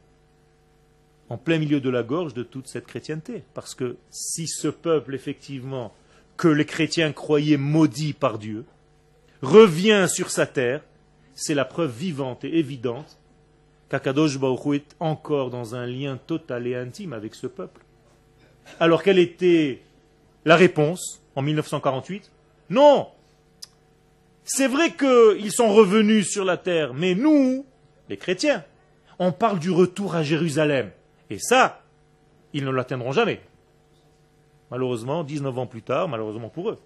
[1.29, 3.43] en plein milieu de la gorge de toute cette chrétienté.
[3.53, 5.93] Parce que si ce peuple, effectivement,
[6.37, 8.65] que les chrétiens croyaient maudit par Dieu,
[9.43, 10.83] revient sur sa terre,
[11.35, 13.19] c'est la preuve vivante et évidente
[13.89, 17.81] qu'Akadosh Baruch est encore dans un lien total et intime avec ce peuple.
[18.79, 19.83] Alors quelle était
[20.45, 21.24] la réponse?
[21.37, 22.31] En 1948
[22.71, 23.09] Non
[24.45, 27.65] C'est vrai qu'ils sont revenus sur la terre, mais nous,
[28.09, 28.65] les chrétiens,
[29.19, 30.91] on parle du retour à Jérusalem.
[31.31, 31.83] Et ça,
[32.53, 33.41] ils ne l'atteindront jamais.
[34.71, 36.79] Malheureusement, 19 ans plus tard, malheureusement pour eux.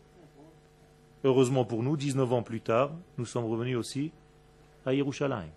[1.24, 4.12] Heureusement pour nous, 19 ans plus tard, nous sommes revenus aussi
[4.86, 5.50] à Yerushalayim.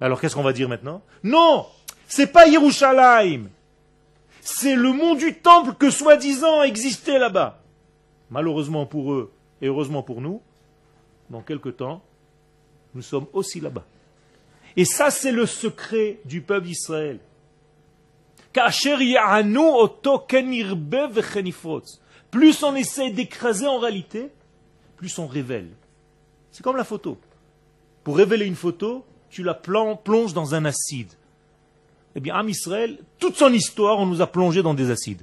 [0.00, 1.02] Alors qu'est-ce qu'on va dire maintenant?
[1.22, 1.66] Non
[2.06, 3.48] C'est pas Yerushalayim
[4.40, 7.60] C'est le mont du temple que soi-disant existait là-bas.
[8.30, 10.40] Malheureusement pour eux et heureusement pour nous,
[11.30, 12.02] dans quelque temps,
[12.94, 13.84] nous sommes aussi là-bas.
[14.76, 17.18] Et ça, c'est le secret du peuple d'Israël.
[22.30, 24.30] Plus on essaie d'écraser en réalité,
[24.96, 25.68] plus on révèle.
[26.50, 27.18] C'est comme la photo.
[28.04, 31.12] Pour révéler une photo, tu la plonges dans un acide.
[32.14, 35.22] Eh bien, Am Israël, toute son histoire, on nous a plongé dans des acides.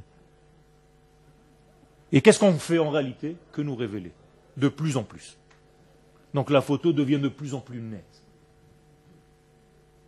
[2.12, 4.12] Et qu'est-ce qu'on fait en réalité Que nous révéler.
[4.58, 5.38] De plus en plus?
[6.34, 8.24] Donc la photo devient de plus en plus nette.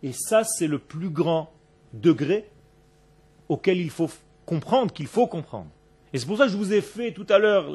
[0.02, 1.52] Et ça, c'est le plus grand
[1.92, 2.50] degré
[3.48, 4.10] auquel il faut
[4.46, 5.70] comprendre, qu'il faut comprendre.
[6.12, 7.70] Et c'est pour ça que je vous ai fait tout à l'heure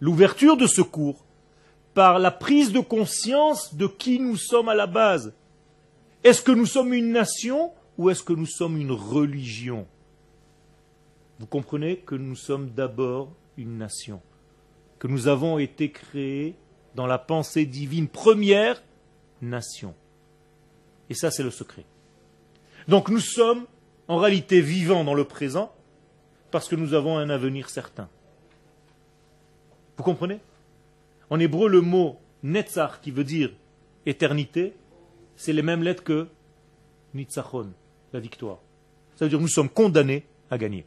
[0.00, 1.24] l'ouverture de ce cours
[1.94, 5.32] par la prise de conscience de qui nous sommes à la base.
[6.24, 9.86] Est-ce que nous sommes une nation ou est-ce que nous sommes une religion?
[11.38, 14.20] Vous comprenez que nous sommes d'abord une nation,
[14.98, 16.56] que nous avons été créés
[16.94, 18.82] dans la pensée divine première
[19.40, 19.94] nation.
[21.10, 21.84] Et ça, c'est le secret.
[22.88, 23.66] Donc nous sommes
[24.08, 25.72] en réalité vivants dans le présent
[26.50, 28.08] parce que nous avons un avenir certain.
[29.96, 30.40] Vous comprenez?
[31.30, 33.52] En hébreu, le mot netzach, qui veut dire
[34.06, 34.74] éternité,
[35.36, 36.28] c'est les mêmes lettres que
[37.14, 37.72] nitzachon,
[38.12, 38.58] la victoire.
[39.16, 40.86] Ça veut dire que nous sommes condamnés à gagner.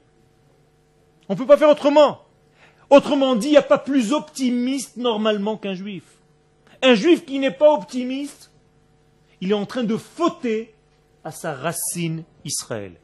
[1.31, 2.25] On ne peut pas faire autrement.
[2.89, 6.03] Autrement dit, il n'y a pas plus optimiste normalement qu'un juif.
[6.81, 8.51] Un juif qui n'est pas optimiste,
[9.39, 10.75] il est en train de fauter
[11.23, 12.95] à sa racine Israël.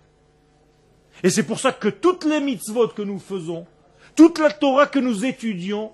[1.23, 3.65] Et c'est pour ça que toutes les mitzvot que nous faisons,
[4.13, 5.93] toute la Torah que nous étudions,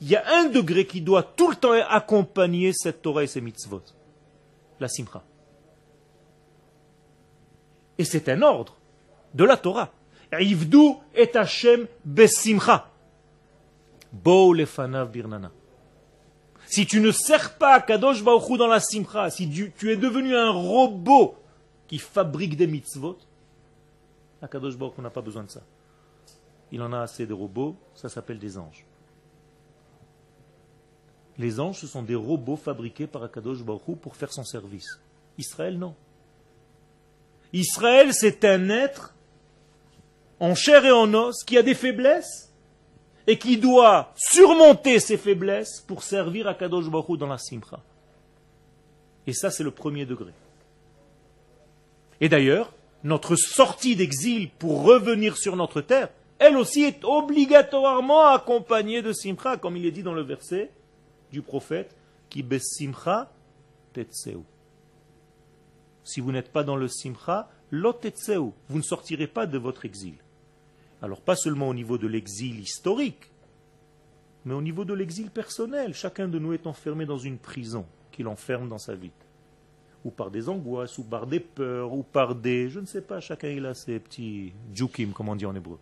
[0.00, 3.40] il y a un degré qui doit tout le temps accompagner cette Torah et ces
[3.40, 3.82] mitzvot.
[4.78, 5.24] La simcha.
[7.98, 8.76] Et c'est un ordre
[9.34, 9.92] de la Torah.
[16.66, 20.34] Si tu ne sers pas Kadosh Baruch Hu dans la simcha, si tu, es devenu
[20.34, 21.36] un robot
[21.86, 23.18] qui fabrique des mitzvot,
[24.50, 25.60] Kadosh Baruch Hu n'a pas besoin de ça.
[26.70, 28.86] Il en a assez de robots, ça s'appelle des anges.
[31.36, 34.98] Les anges, ce sont des robots fabriqués par Akadosh Baruch Hu pour faire son service.
[35.36, 35.94] Israël, non.
[37.52, 39.11] Israël, c'est un être
[40.42, 42.52] en chair et en os qui a des faiblesses
[43.28, 47.78] et qui doit surmonter ses faiblesses pour servir à Kadosh Baruch dans la simcha.
[49.28, 50.32] Et ça, c'est le premier degré.
[52.20, 52.72] Et d'ailleurs,
[53.04, 56.08] notre sortie d'exil pour revenir sur notre terre,
[56.40, 60.72] elle aussi est obligatoirement accompagnée de simcha, comme il est dit dans le verset
[61.30, 61.94] du prophète,
[62.30, 63.30] qui besimcha
[63.92, 64.40] tetseu.
[66.02, 69.84] Si vous n'êtes pas dans le simcha, lo tetseu, vous ne sortirez pas de votre
[69.84, 70.14] exil.
[71.02, 73.30] Alors pas seulement au niveau de l'exil historique,
[74.44, 75.94] mais au niveau de l'exil personnel.
[75.94, 79.10] Chacun de nous est enfermé dans une prison qui l'enferme dans sa vie.
[80.04, 82.68] Ou par des angoisses, ou par des peurs, ou par des...
[82.68, 85.78] Je ne sais pas, chacun il a ses petits djukim, comme on dit en hébreu.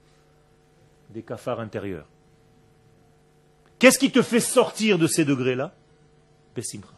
[1.10, 2.06] Des cafards intérieurs.
[3.78, 5.74] Qu'est-ce qui te fait sortir de ces degrés-là?
[6.54, 6.88] Bessimcha.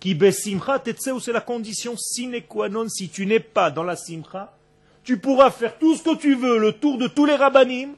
[0.00, 2.88] Qui besimcha tetseu, c'est la condition sine qua non.
[2.88, 4.56] Si tu n'es pas dans la simcha,
[5.04, 7.94] tu pourras faire tout ce que tu veux, le tour de tous les rabbinim,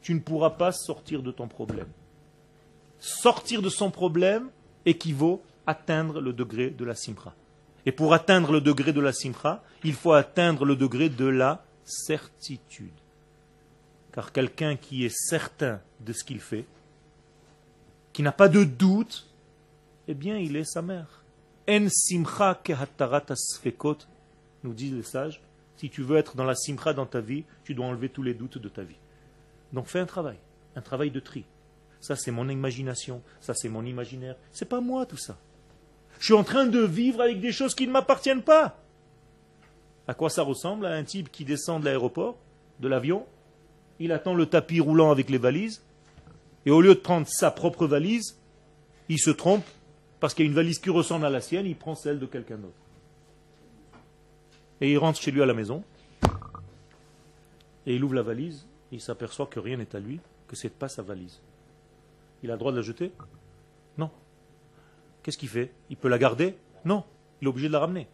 [0.00, 1.88] tu ne pourras pas sortir de ton problème.
[2.98, 4.48] Sortir de son problème
[4.84, 7.34] équivaut à atteindre le degré de la simcha.
[7.86, 11.64] Et pour atteindre le degré de la simcha, il faut atteindre le degré de la
[11.84, 12.90] certitude.
[14.12, 16.64] Car quelqu'un qui est certain de ce qu'il fait,
[18.12, 19.26] qui n'a pas de doute,
[20.08, 21.22] eh bien, il est sa mère.
[21.68, 22.60] En simcha
[23.28, 23.98] asfekot,
[24.64, 25.40] nous disent les sages,
[25.76, 28.34] si tu veux être dans la simcha dans ta vie, tu dois enlever tous les
[28.34, 28.98] doutes de ta vie.
[29.72, 30.36] Donc fais un travail,
[30.76, 31.44] un travail de tri.
[32.00, 34.36] Ça c'est mon imagination, ça c'est mon imaginaire.
[34.52, 35.38] C'est pas moi tout ça.
[36.18, 38.78] Je suis en train de vivre avec des choses qui ne m'appartiennent pas.
[40.06, 40.86] À quoi ça ressemble?
[40.86, 42.36] À un type qui descend de l'aéroport,
[42.80, 43.24] de l'avion,
[43.98, 45.82] il attend le tapis roulant avec les valises,
[46.66, 48.36] et au lieu de prendre sa propre valise,
[49.08, 49.64] il se trompe
[50.20, 52.26] parce qu'il y a une valise qui ressemble à la sienne, il prend celle de
[52.26, 52.81] quelqu'un d'autre.
[54.82, 55.84] Et il rentre chez lui à la maison,
[57.86, 60.18] et il ouvre la valise, et il s'aperçoit que rien n'est à lui,
[60.48, 61.40] que ce n'est pas sa valise.
[62.42, 63.12] Il a le droit de la jeter?
[63.96, 64.10] Non.
[65.22, 65.72] Qu'est-ce qu'il fait?
[65.88, 66.56] Il peut la garder?
[66.84, 67.04] Non.
[67.40, 68.08] Il est obligé de la ramener.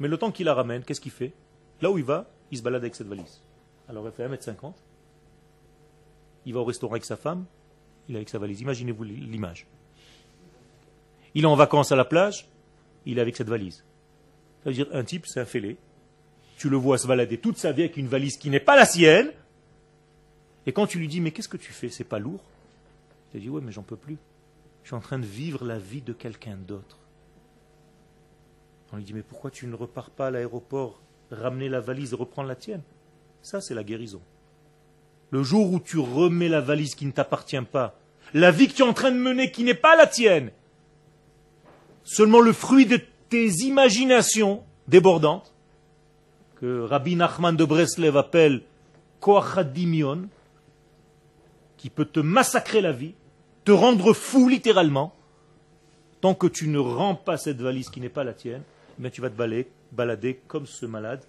[0.00, 1.32] Mais le temps qu'il la ramène, qu'est-ce qu'il fait?
[1.80, 3.40] Là où il va, il se balade avec cette valise.
[3.88, 4.72] Alors il fait 1m50.
[6.46, 7.44] Il va au restaurant avec sa femme,
[8.08, 8.60] il est avec sa valise.
[8.60, 9.68] Imaginez-vous l'image.
[11.36, 12.48] Il est en vacances à la plage,
[13.06, 13.84] il est avec cette valise.
[14.64, 15.76] Ça veut dire un type, c'est un fêlé.
[16.62, 18.84] Tu le vois se balader toute sa vie avec une valise qui n'est pas la
[18.84, 19.32] sienne.
[20.64, 22.38] Et quand tu lui dis, mais qu'est-ce que tu fais C'est pas lourd?
[23.34, 24.16] Il dit, ouais, mais j'en peux plus.
[24.84, 26.98] Je suis en train de vivre la vie de quelqu'un d'autre.
[28.92, 32.14] On lui dit, mais pourquoi tu ne repars pas à l'aéroport, ramener la valise et
[32.14, 32.82] reprendre la tienne?
[33.42, 34.22] Ça, c'est la guérison.
[35.30, 37.98] Le jour où tu remets la valise qui ne t'appartient pas,
[38.34, 40.52] la vie que tu es en train de mener qui n'est pas la tienne,
[42.04, 45.51] seulement le fruit de tes imaginations débordantes,
[46.62, 48.62] que Rabbi Nachman de Breslev appelle
[49.18, 50.28] Koachadimion,
[51.76, 53.14] qui peut te massacrer la vie,
[53.64, 55.12] te rendre fou littéralement,
[56.20, 58.62] tant que tu ne rends pas cette valise qui n'est pas la tienne,
[59.00, 61.24] mais tu vas te balader, balader comme ce malade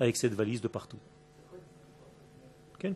[0.00, 0.98] avec cette valise de partout.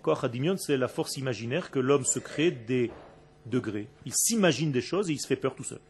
[0.03, 2.91] Koachadimion, c'est la force imaginaire que l'homme se crée des
[3.47, 3.89] degrés.
[4.05, 5.81] Il s'imagine des choses et il se fait peur tout seul.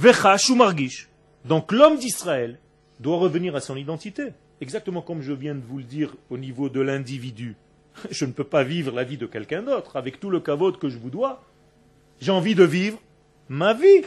[0.00, 1.10] Vechash ou margish.
[1.44, 2.58] Donc l'homme d'Israël
[3.00, 4.28] doit revenir à son identité.
[4.62, 7.54] Exactement comme je viens de vous le dire au niveau de l'individu.
[8.10, 10.88] Je ne peux pas vivre la vie de quelqu'un d'autre avec tout le kavod que
[10.88, 11.42] je vous dois.
[12.18, 12.98] J'ai envie de vivre
[13.50, 14.04] ma vie.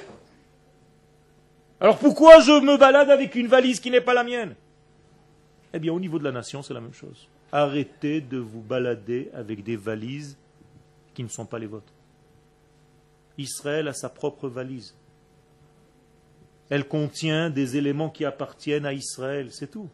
[1.80, 4.56] Alors pourquoi je me balade avec une valise qui n'est pas la mienne?
[5.74, 7.28] Eh bien au niveau de la nation, c'est la même chose.
[7.52, 10.38] Arrêtez de vous balader avec des valises
[11.14, 11.94] qui ne sont pas les vôtres.
[13.38, 14.96] Israël a sa propre valise.
[16.70, 19.90] Elle contient des éléments qui appartiennent à Israël, c'est tout.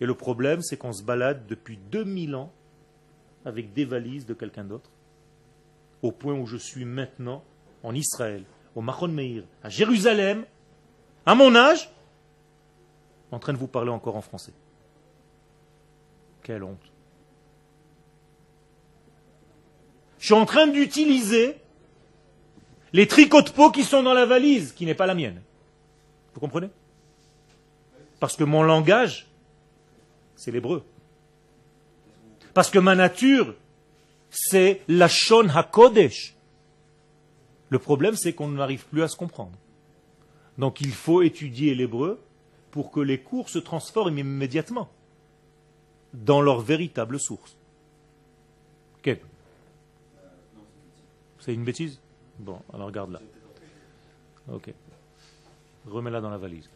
[0.00, 2.52] Et le problème, c'est qu'on se balade depuis 2000 ans
[3.44, 4.90] avec des valises de quelqu'un d'autre,
[6.02, 7.44] au point où je suis maintenant
[7.82, 8.44] en Israël,
[8.74, 10.44] au Machon Meir, à Jérusalem,
[11.26, 11.90] à mon âge,
[13.30, 14.52] en train de vous parler encore en français.
[16.42, 16.92] Quelle honte.
[20.18, 21.56] Je suis en train d'utiliser
[22.94, 25.42] les tricots de peau qui sont dans la valise, qui n'est pas la mienne.
[26.32, 26.68] Vous comprenez?
[28.20, 29.26] Parce que mon langage,
[30.36, 30.84] c'est l'hébreu.
[32.54, 33.56] Parce que ma nature,
[34.30, 36.36] c'est la Shon HaKodesh.
[37.68, 39.58] Le problème, c'est qu'on n'arrive plus à se comprendre.
[40.56, 42.22] Donc il faut étudier l'hébreu
[42.70, 44.88] pour que les cours se transforment immédiatement
[46.12, 47.56] dans leur véritable source.
[49.02, 49.18] Quelle
[51.40, 51.98] C'est une bêtise?
[52.38, 53.20] Bon, alors regarde là.
[54.52, 54.72] Ok.
[55.86, 56.68] Remets-la dans la valise.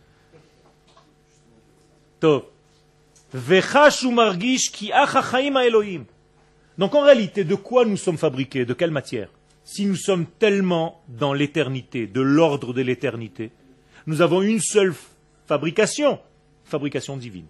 [2.21, 2.45] Tov.
[4.73, 6.05] Ki Elohim.
[6.79, 8.65] Donc en réalité, de quoi nous sommes fabriqués?
[8.65, 9.29] De quelle matière?
[9.65, 13.51] Si nous sommes tellement dans l'éternité, de l'ordre de l'éternité,
[14.07, 14.95] nous avons une seule
[15.47, 16.21] fabrication,
[16.65, 17.47] fabrication divine.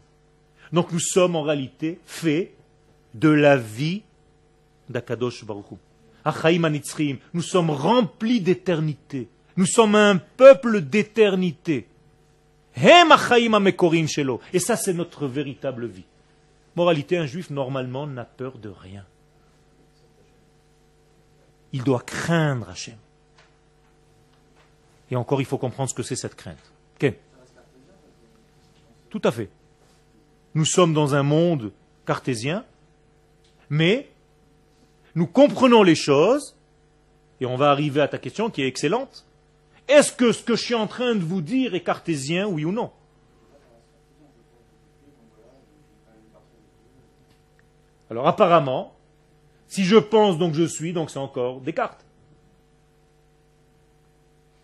[0.73, 2.53] Donc nous sommes en réalité faits
[3.15, 4.03] de la vie
[4.89, 5.77] d'Akadosh Baruch Hu.
[7.35, 9.29] Nous sommes remplis d'éternité.
[9.57, 11.89] Nous sommes un peuple d'éternité.
[12.77, 16.05] Et ça, c'est notre véritable vie.
[16.77, 19.05] Moralité, un juif, normalement, n'a peur de rien.
[21.73, 22.97] Il doit craindre Hachem.
[25.11, 26.73] Et encore, il faut comprendre ce que c'est cette crainte.
[29.11, 29.49] Tout à fait.
[30.55, 31.73] Nous sommes dans un monde
[32.07, 32.65] cartésien,
[33.71, 34.09] mais
[35.19, 36.55] nous comprenons les choses,
[37.41, 39.27] et on va arriver à ta question qui est excellente.
[39.89, 42.71] Est-ce que ce que je suis en train de vous dire est cartésien, oui ou
[42.71, 42.93] non?
[48.09, 48.95] Alors apparemment,
[49.67, 52.07] si je pense donc je suis, donc c'est encore Descartes.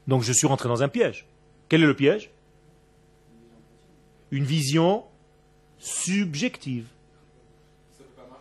[0.07, 1.27] Donc je suis rentré dans un piège.
[1.69, 2.31] Quel est le piège?
[4.31, 5.05] Une vision
[5.79, 6.87] subjective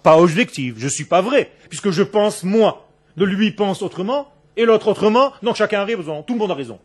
[0.04, 0.76] pas objective.
[0.78, 2.90] Je ne suis pas vrai, puisque je pense moi.
[3.16, 6.56] De lui pense autrement, et l'autre autrement, donc chacun a raison, tout le monde a
[6.56, 6.80] raison.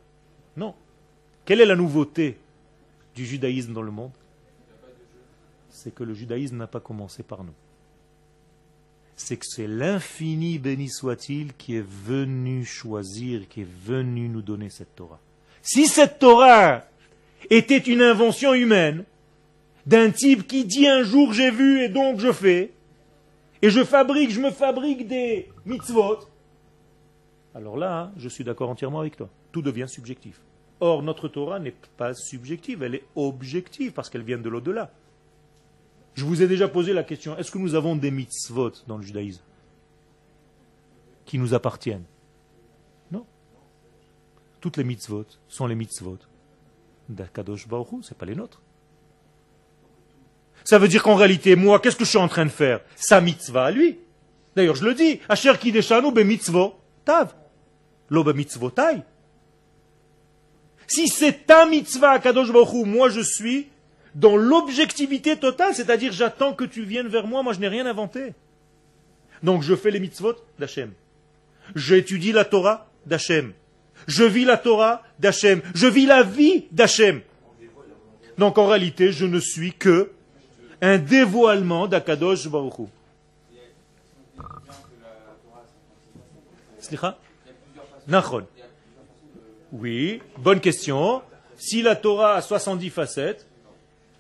[0.57, 0.75] Non.
[1.45, 2.39] Quelle est la nouveauté
[3.15, 4.13] du judaïsme dans le monde?
[5.71, 7.55] C'est que le judaïsme n'a pas commencé par nous.
[9.17, 14.71] C'est que c'est l'infini béni soit-il qui est venu choisir, qui est venu nous donner
[14.71, 15.21] cette Torah.
[15.63, 16.85] Si cette Torah
[17.51, 19.05] était une invention humaine,
[19.87, 22.71] d'un type qui dit un jour j'ai vu et donc je fais,
[23.63, 26.21] et je fabrique, je me fabrique des mitzvot,
[27.55, 29.29] alors là, hein, je suis d'accord entièrement avec toi.
[29.51, 30.41] Tout devient subjectif.
[30.81, 34.93] Or, notre Torah n'est pas subjective, elle est objective parce qu'elle vient de l'au-delà.
[36.15, 39.03] Je vous ai déjà posé la question, est-ce que nous avons des mitzvot dans le
[39.03, 39.43] judaïsme
[41.25, 42.05] qui nous appartiennent?
[43.11, 43.27] Non.
[44.61, 46.19] Toutes les mitzvot sont les mitzvot
[47.09, 48.63] d'Akadosh Baruch ce pas les nôtres.
[50.65, 52.81] Ça veut dire qu'en réalité, moi, qu'est-ce que je suis en train de faire?
[52.97, 53.99] Sa mitzvah à lui.
[54.55, 55.21] D'ailleurs, je le dis.
[55.29, 57.33] Asher kideshanu be mitzvot tav.
[58.11, 59.03] Lo be mitzvotai.
[60.87, 62.49] Si c'est ta mitzvah Kadosh
[62.87, 63.69] moi je suis
[64.15, 68.33] dans l'objectivité totale, c'est-à-dire j'attends que tu viennes vers moi, moi je n'ai rien inventé.
[69.43, 70.93] Donc je fais les mitzvot d'Hachem.
[71.77, 73.53] J'étudie la Torah d'Hachem.
[74.07, 75.61] Je vis la Torah d'Hachem.
[75.75, 77.21] Je vis la vie d'Hachem.
[78.39, 80.11] Donc en réalité, je ne suis que
[80.81, 82.89] un dévoilement d'Akadosh Baruch.
[89.73, 91.23] Oui, bonne question.
[91.57, 93.47] Si la Torah a 70 facettes,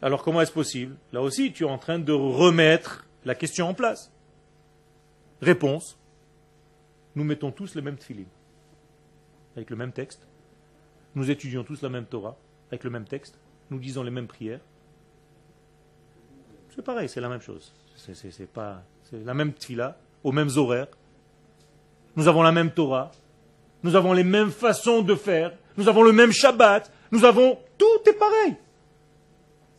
[0.02, 0.96] alors comment est-ce possible?
[1.12, 4.10] Là aussi, tu es en train de remettre la question en place.
[5.40, 5.96] Réponse.
[7.14, 8.26] Nous mettons tous les mêmes tfilines,
[9.56, 10.26] avec le même texte.
[11.14, 12.36] Nous étudions tous la même Torah,
[12.70, 13.38] avec le même texte.
[13.70, 14.60] Nous disons les mêmes prières.
[16.78, 17.72] C'est pareil, c'est la même chose.
[17.96, 20.86] C'est, pas, la même tfila, aux mêmes horaires.
[22.14, 23.10] Nous avons la même Torah.
[23.82, 25.58] Nous avons les mêmes façons de faire.
[25.76, 26.88] Nous avons le même Shabbat.
[27.10, 27.58] Nous avons...
[27.76, 28.54] Tout est pareil.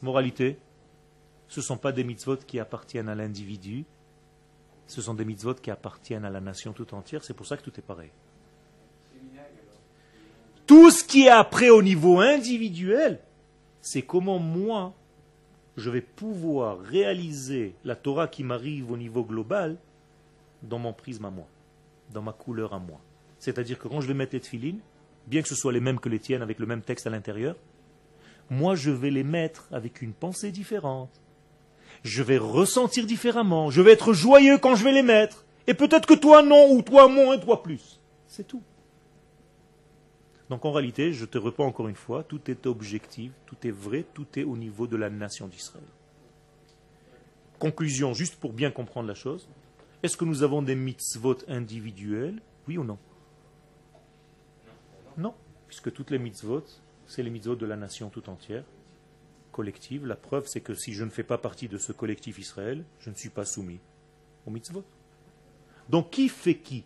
[0.02, 0.58] Moralité,
[1.48, 3.86] ce ne sont pas des mitzvot qui appartiennent à l'individu.
[4.86, 7.24] Ce sont des mitzvot qui appartiennent à la nation tout entière.
[7.24, 8.12] C'est pour ça que tout est pareil.
[10.68, 13.22] Tout ce qui est après au niveau individuel,
[13.80, 14.94] c'est comment moi,
[15.80, 19.78] je vais pouvoir réaliser la Torah qui m'arrive au niveau global
[20.62, 21.48] dans mon prisme à moi,
[22.14, 23.00] dans ma couleur à moi.
[23.40, 24.80] C'est-à-dire que quand je vais mettre les tefilines,
[25.28, 27.56] bien que ce soit les mêmes que les tiennes avec le même texte à l'intérieur,
[28.50, 31.22] moi je vais les mettre avec une pensée différente.
[32.04, 33.72] Je vais ressentir différemment.
[33.72, 35.46] Je vais être joyeux quand je vais les mettre.
[35.68, 38.00] Et peut-être que toi non, ou toi moins, toi plus.
[38.28, 38.64] C'est tout.
[40.50, 44.06] Donc en réalité, je te réponds encore une fois, tout est objectif, tout est vrai,
[44.14, 45.86] tout est au niveau de la nation d'Israël.
[47.60, 49.48] Conclusion, juste pour bien comprendre la chose,
[50.02, 52.98] est-ce que nous avons des mitzvot individuels Oui ou non?
[55.18, 55.36] Non,
[55.68, 56.64] puisque toutes les mitzvot,
[57.06, 58.64] c'est les mitzvot de la nation tout entière,
[59.52, 60.06] collective.
[60.06, 63.10] La preuve, c'est que si je ne fais pas partie de ce collectif Israël, je
[63.10, 63.82] ne suis pas soumis
[64.48, 64.86] aux mitzvot.
[65.90, 66.86] Donc qui fait qui?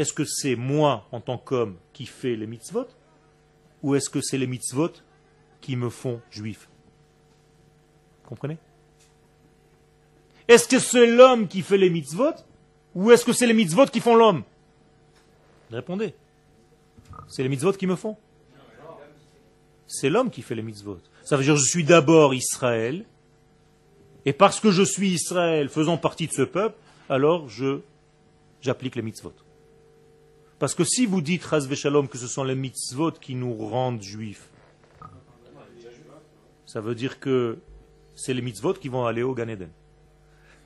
[0.00, 2.86] Est-ce que c'est moi, en tant qu'homme, qui fais les mitzvot
[3.82, 4.92] Ou est-ce que c'est les mitzvot
[5.60, 6.70] qui me font juif?
[8.24, 8.56] Comprenez?
[10.48, 12.32] Est-ce que c'est l'homme qui fait les mitzvot
[12.94, 14.42] Ou est-ce que c'est les mitzvot qui font l'homme?
[15.70, 16.14] Répondez.
[17.28, 18.16] C'est les mitzvot qui me font?
[19.86, 21.00] C'est l'homme qui fait les mitzvot.
[21.24, 23.04] Ça veut dire que je suis d'abord Israël,
[24.24, 26.78] et parce que je suis Israël, faisant partie de ce peuple,
[27.10, 27.50] alors
[28.62, 29.34] j'applique les mitzvot.
[30.60, 34.02] Parce que si vous dites, Ras Shalom, que ce sont les mitzvot qui nous rendent
[34.02, 34.50] juifs,
[36.66, 37.58] ça veut dire que
[38.14, 39.70] c'est les mitzvot qui vont aller au Gan Eden,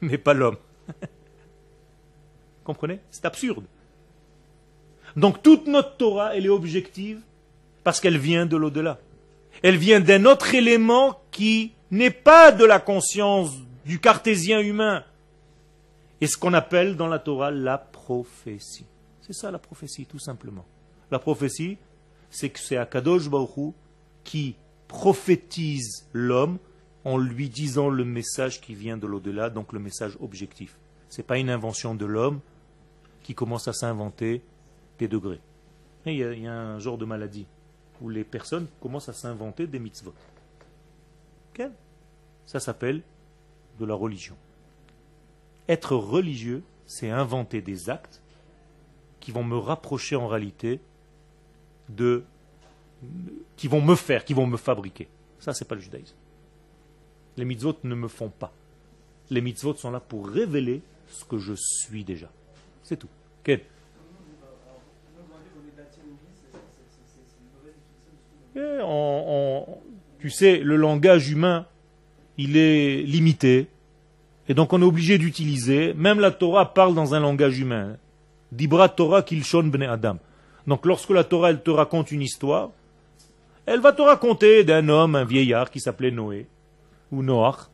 [0.00, 0.56] mais pas l'homme.
[2.64, 2.98] Comprenez?
[3.12, 3.64] C'est absurde.
[5.14, 7.20] Donc toute notre Torah, elle est objective
[7.84, 8.98] parce qu'elle vient de l'au-delà.
[9.62, 13.52] Elle vient d'un autre élément qui n'est pas de la conscience
[13.86, 15.04] du cartésien humain.
[16.20, 18.86] Et ce qu'on appelle dans la Torah la prophétie.
[19.26, 20.66] C'est ça la prophétie, tout simplement.
[21.10, 21.78] La prophétie,
[22.30, 23.74] c'est que c'est Akadosh Baruch
[24.22, 24.54] qui
[24.86, 26.58] prophétise l'homme
[27.04, 30.76] en lui disant le message qui vient de l'au-delà, donc le message objectif.
[31.08, 32.40] Ce n'est pas une invention de l'homme
[33.22, 34.42] qui commence à s'inventer
[34.98, 35.40] des degrés.
[36.06, 37.46] Il y, a, il y, a, un genre de maladie
[38.02, 40.14] où les personnes commencent à s'inventer des mitzvot.
[42.46, 43.02] Ça s'appelle
[43.78, 44.36] de la religion.
[45.68, 48.20] Être religieux, c'est inventer des actes
[49.24, 50.80] qui vont me rapprocher en réalité
[51.88, 52.24] de.
[53.56, 55.08] qui vont me faire, qui vont me fabriquer.
[55.40, 56.14] Ça, c'est pas le judaïsme.
[57.38, 58.52] Les mitzvot ne me font pas.
[59.30, 62.30] Les mitzvot sont là pour révéler ce que je suis déjà.
[62.82, 63.08] C'est tout.
[63.42, 63.62] Quel
[68.56, 69.66] on,
[70.20, 71.66] tu sais, le langage humain,
[72.36, 73.68] il est limité.
[74.48, 77.96] Et donc on est obligé d'utiliser, même la Torah parle dans un langage humain.
[78.54, 80.18] Dibra Torah kilshon bne Adam.
[80.66, 82.70] Donc lorsque la Torah elle te raconte une histoire,
[83.66, 86.46] elle va te raconter d'un homme, un vieillard qui s'appelait Noé,
[87.10, 87.68] ou Noach,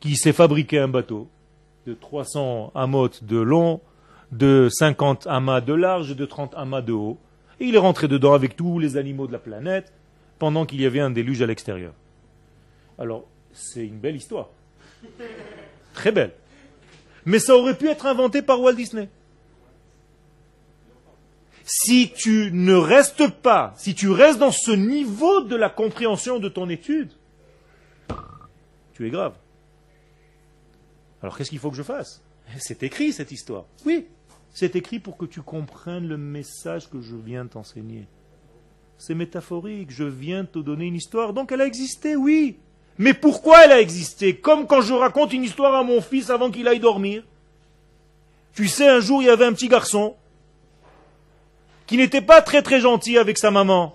[0.00, 1.28] qui s'est fabriqué un bateau
[1.86, 3.80] de 300 amot de long,
[4.32, 7.18] de 50 amas de large de 30 amas de haut.
[7.60, 9.92] Et il est rentré dedans avec tous les animaux de la planète
[10.38, 11.92] pendant qu'il y avait un déluge à l'extérieur.
[12.98, 14.48] Alors, c'est une belle histoire.
[15.92, 16.32] Très belle.
[17.26, 19.08] Mais ça aurait pu être inventé par Walt Disney.
[21.64, 26.50] Si tu ne restes pas, si tu restes dans ce niveau de la compréhension de
[26.50, 27.10] ton étude,
[28.92, 29.32] tu es grave.
[31.22, 32.22] Alors qu'est-ce qu'il faut que je fasse?
[32.58, 33.64] C'est écrit cette histoire.
[33.86, 34.06] Oui,
[34.52, 38.06] c'est écrit pour que tu comprennes le message que je viens t'enseigner.
[38.98, 42.58] C'est métaphorique, je viens te donner une histoire, donc elle a existé, oui.
[42.98, 44.36] Mais pourquoi elle a existé?
[44.36, 47.24] Comme quand je raconte une histoire à mon fils avant qu'il aille dormir.
[48.54, 50.14] Tu sais, un jour, il y avait un petit garçon
[51.86, 53.94] qui n'était pas très très gentil avec sa maman.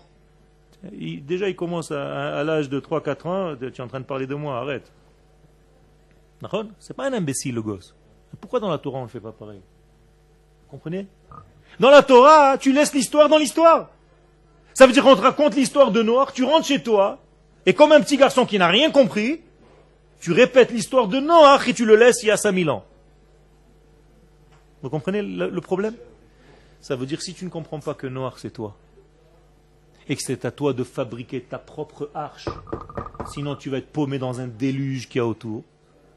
[0.83, 4.35] Déjà, il commence à, l'âge de 3-4 ans, tu es en train de parler de
[4.35, 4.91] moi, arrête.
[6.79, 7.95] C'est pas un imbécile le gosse.
[8.39, 9.59] Pourquoi dans la Torah on ne fait pas pareil?
[10.63, 11.07] Vous comprenez?
[11.79, 13.89] Dans la Torah, tu laisses l'histoire dans l'histoire.
[14.73, 17.19] Ça veut dire qu'on te raconte l'histoire de Noir, tu rentres chez toi,
[17.65, 19.41] et comme un petit garçon qui n'a rien compris,
[20.21, 22.85] tu répètes l'histoire de Noach et tu le laisses il y a 5000 ans.
[24.81, 25.95] Vous comprenez le problème?
[26.81, 28.75] Ça veut dire si tu ne comprends pas que Noach c'est toi,
[30.07, 32.49] et que c'est à toi de fabriquer ta propre arche,
[33.31, 35.63] sinon tu vas être paumé dans un déluge qu'il y a autour,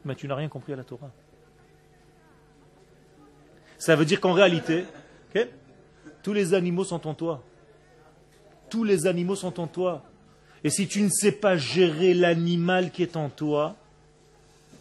[0.05, 1.11] mais tu n'as rien compris à la Torah.
[3.77, 4.85] Ça veut dire qu'en réalité,
[6.23, 7.43] tous les animaux sont en toi.
[8.69, 10.03] Tous les animaux sont en toi.
[10.63, 13.75] Et si tu ne sais pas gérer l'animal qui est en toi,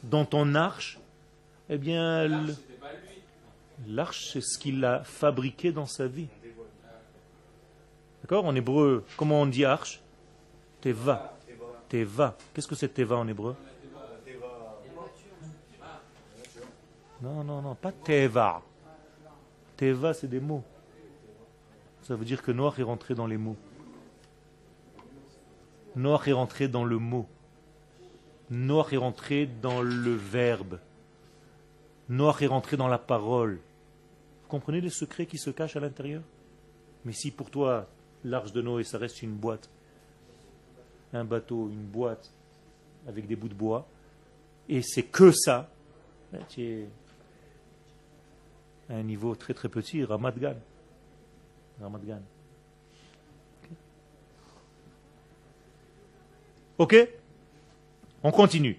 [0.04, 1.00] dans ton arche,
[1.68, 2.28] eh bien,
[3.86, 6.28] l'arche, c'est ce qu'il a fabriqué dans sa vie.
[8.22, 8.44] D'accord?
[8.44, 10.00] En hébreu, comment on dit arche?
[10.80, 11.36] Teva.
[11.88, 12.36] Teva.
[12.54, 13.54] Qu'est-ce que c'est Teva en hébreu?
[17.20, 18.62] Non, non, non, pas Teva.
[19.76, 20.64] Teva, c'est des mots.
[22.02, 23.56] Ça veut dire que Noir est rentré dans les mots.
[25.94, 27.26] Noach est rentré dans le mot.
[28.50, 30.78] Noach est rentré dans le verbe.
[32.08, 33.60] Noach est rentré dans la parole.
[34.52, 36.20] Comprenez les secrets qui se cachent à l'intérieur?
[37.06, 37.88] Mais si pour toi,
[38.22, 39.70] l'arche de Noé, ça reste une boîte,
[41.14, 42.30] un bateau, une boîte
[43.08, 43.88] avec des bouts de bois,
[44.68, 45.70] et c'est que ça,
[46.30, 46.88] ben, tu es
[48.90, 50.56] à un niveau très très petit, Ramadgan.
[51.80, 52.20] Ramadgan.
[56.76, 57.08] Ok?
[58.22, 58.78] On continue.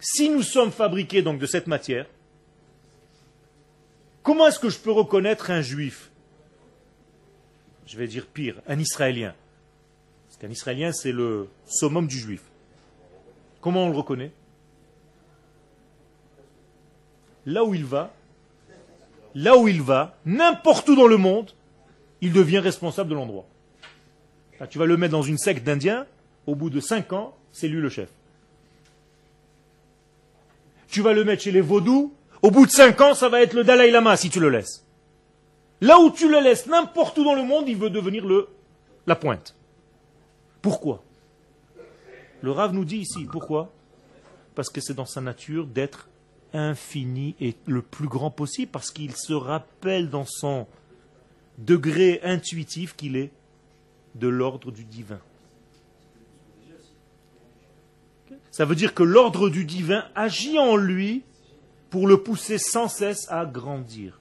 [0.00, 2.06] Si nous sommes fabriqués donc de cette matière,
[4.24, 6.10] comment est-ce que je peux reconnaître un juif?
[7.86, 9.34] Je vais dire pire, un Israélien.
[10.26, 12.42] Parce qu'un Israélien, c'est le summum du juif.
[13.60, 14.32] Comment on le reconnaît?
[17.46, 18.12] Là où il va,
[19.34, 21.52] là où il va, n'importe où dans le monde,
[22.20, 23.46] il devient responsable de l'endroit.
[24.70, 26.06] Tu vas le mettre dans une secte d'Indiens,
[26.46, 28.08] au bout de 5 ans, c'est lui le chef.
[30.88, 33.54] Tu vas le mettre chez les vaudous, au bout de 5 ans, ça va être
[33.54, 34.84] le Dalai Lama si tu le laisses.
[35.80, 38.24] Là où tu le laisses, n'importe où dans le monde, il veut devenir
[39.06, 39.54] la pointe.
[40.60, 41.02] Pourquoi?
[42.40, 43.72] Le Rav nous dit ici, pourquoi?
[44.54, 46.08] Parce que c'est dans sa nature d'être
[46.52, 50.66] infini et le plus grand possible, parce qu'il se rappelle dans son
[51.58, 53.30] degré intuitif qu'il est
[54.14, 55.20] de l'ordre du divin.
[58.50, 61.22] Ça veut dire que l'ordre du divin agit en lui
[61.90, 64.20] pour le pousser sans cesse à grandir.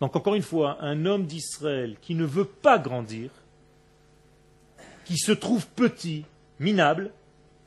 [0.00, 3.30] Donc encore une fois, un homme d'Israël qui ne veut pas grandir,
[5.04, 6.24] qui se trouve petit,
[6.58, 7.12] minable,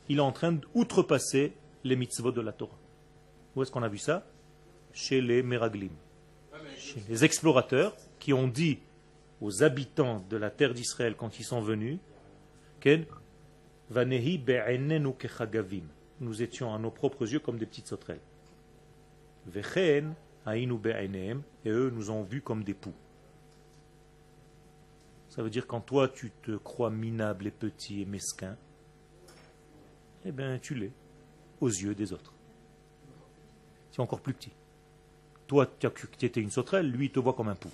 [0.10, 1.54] il est en train d'outrepasser
[1.84, 2.78] les mitzvot de la Torah.
[3.56, 4.26] Où est-ce qu'on a vu ça?
[4.94, 5.92] Chez les Meraglim,
[6.78, 8.80] chez les explorateurs qui ont dit
[9.42, 12.00] aux habitants de la terre d'Israël quand ils sont venus.
[16.20, 18.20] Nous étions à nos propres yeux comme des petites sauterelles.
[19.54, 22.94] Et eux nous ont vus comme des poux.
[25.30, 28.56] Ça veut dire quand toi tu te crois minable et petit et mesquin,
[30.24, 30.94] eh bien tu l'es
[31.60, 32.32] aux yeux des autres.
[33.92, 34.54] C'est encore plus petit.
[35.48, 37.70] Toi tu étais une sauterelle, lui il te voit comme un pou.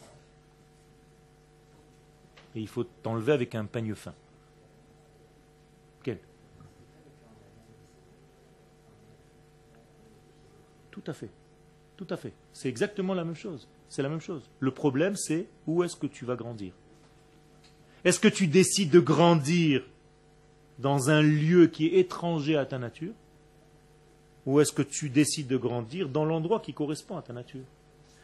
[2.55, 4.13] Il faut t'enlever avec un peigne fin.
[6.03, 6.19] Quel?
[10.91, 11.29] Tout à fait.
[11.95, 12.33] Tout à fait.
[12.51, 13.67] C'est exactement la même chose.
[13.87, 14.49] C'est la même chose.
[14.59, 16.73] Le problème, c'est où est-ce que tu vas grandir?
[18.03, 19.83] Est-ce que tu décides de grandir
[20.79, 23.13] dans un lieu qui est étranger à ta nature?
[24.45, 27.63] Ou est-ce que tu décides de grandir dans l'endroit qui correspond à ta nature?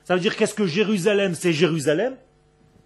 [0.03, 2.17] Ça veut dire qu'est-ce que Jérusalem, c'est Jérusalem?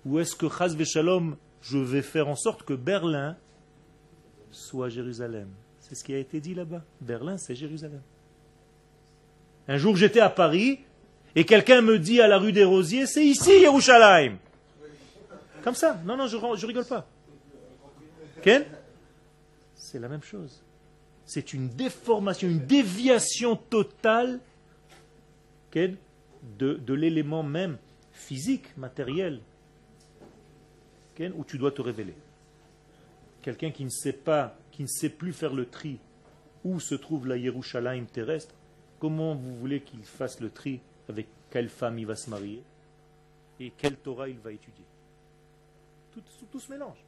[0.06, 3.38] Ou est-ce que Chaz Shalom, je vais faire en sorte que Berlin
[4.52, 5.49] soit Jérusalem?
[5.80, 6.84] C'est ce qui a été dit là-bas.
[7.02, 8.02] Berlin, c'est Jérusalem.
[9.68, 10.80] Un jour, j'étais à Paris
[11.36, 14.38] et quelqu'un me dit à la rue des Rosiers, c'est ici Yerushalayim.
[15.64, 15.99] Comme ça.
[16.06, 17.08] Non, non, je, rigole pas.
[18.41, 18.66] Ken?
[19.76, 20.62] C'est la même chose.
[21.26, 24.39] C'est une déformation, une déviation totale
[25.70, 25.95] Ken,
[26.58, 27.78] de, l'élément même
[28.12, 29.39] physique, matériel,
[31.36, 32.15] où tu dois te révéler.
[33.41, 35.99] Quelqu'un qui ne sait pas, qui ne sait plus faire le tri
[36.63, 38.53] où se trouve la Yerushalayim terrestre,
[39.01, 42.61] Comment vous voulez qu'il fasse le tri avec quelle femme il va se marier
[43.59, 44.86] et quelle Torah il va étudier?
[46.11, 47.03] Tout, tout, se mélange.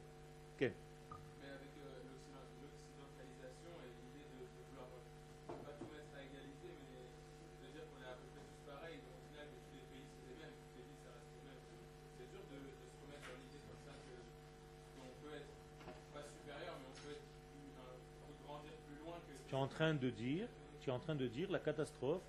[19.74, 20.48] Train de dire,
[20.80, 22.22] tu es en train de dire la catastrophe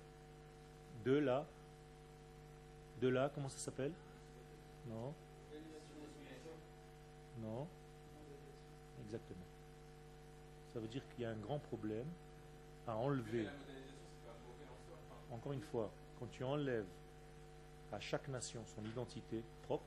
[1.03, 1.45] de la,
[3.01, 3.93] de la, comment ça s'appelle?
[4.87, 5.13] Non.
[7.39, 7.67] Non.
[9.05, 9.45] Exactement.
[10.73, 12.07] Ça veut dire qu'il y a un grand problème
[12.87, 13.47] à enlever.
[15.31, 16.87] Encore une fois, quand tu enlèves
[17.91, 19.85] à chaque nation son identité propre,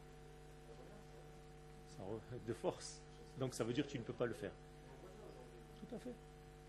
[1.97, 2.03] ça
[2.47, 3.03] de force.
[3.39, 4.53] Donc ça veut dire que tu ne peux pas le faire.
[5.81, 6.15] Tout à fait.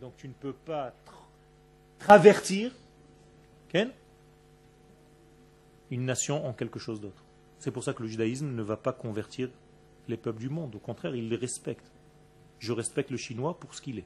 [0.01, 1.27] Donc tu ne peux pas tra-
[1.99, 2.71] travertir
[5.91, 7.23] une nation en quelque chose d'autre.
[7.59, 9.49] C'est pour ça que le judaïsme ne va pas convertir
[10.07, 10.75] les peuples du monde.
[10.75, 11.91] Au contraire, il les respecte.
[12.59, 14.05] Je respecte le chinois pour ce qu'il est.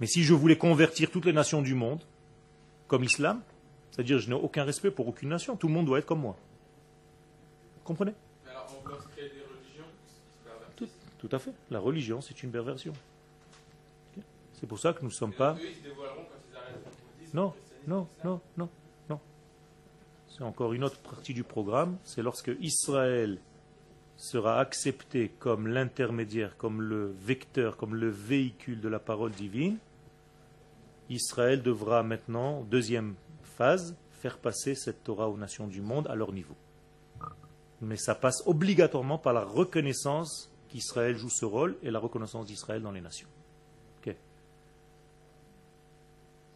[0.00, 2.02] Mais si je voulais convertir toutes les nations du monde,
[2.88, 3.42] comme l'islam,
[3.90, 6.36] c'est-à-dire je n'ai aucun respect pour aucune nation, tout le monde doit être comme moi.
[7.76, 8.14] Vous comprenez
[8.84, 11.09] veut se créer des religions qui se pervertissent.
[11.20, 11.52] Tout, à fait.
[11.70, 12.92] La religion, c'est une perversion.
[14.54, 15.56] C'est pour ça que nous ne sommes pas...
[17.34, 17.52] Non,
[17.86, 18.68] non, non, non,
[19.08, 19.20] non.
[20.28, 21.98] C'est encore une autre partie du programme.
[22.04, 23.38] C'est lorsque Israël
[24.16, 29.78] sera accepté comme l'intermédiaire, comme le vecteur, comme le véhicule de la parole divine.
[31.08, 36.32] Israël devra maintenant, deuxième phase, faire passer cette Torah aux nations du monde à leur
[36.32, 36.54] niveau.
[37.80, 42.82] Mais ça passe obligatoirement par la reconnaissance qu'Israël joue ce rôle et la reconnaissance d'Israël
[42.82, 43.28] dans les nations.
[43.98, 44.14] Ok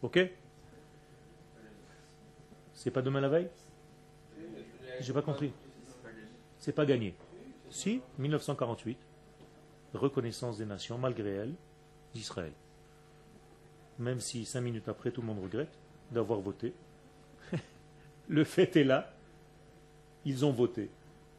[0.01, 0.19] Ok
[2.73, 3.49] C'est pas demain la veille?
[5.01, 5.51] J'ai pas compris.
[6.59, 7.15] C'est pas gagné.
[7.69, 8.97] Si, 1948,
[9.93, 11.53] reconnaissance des nations, malgré elles,
[12.13, 12.53] d'Israël.
[13.99, 15.77] même si cinq minutes après tout le monde regrette
[16.11, 16.73] d'avoir voté.
[18.29, 19.13] le fait est là.
[20.25, 20.89] Ils ont voté.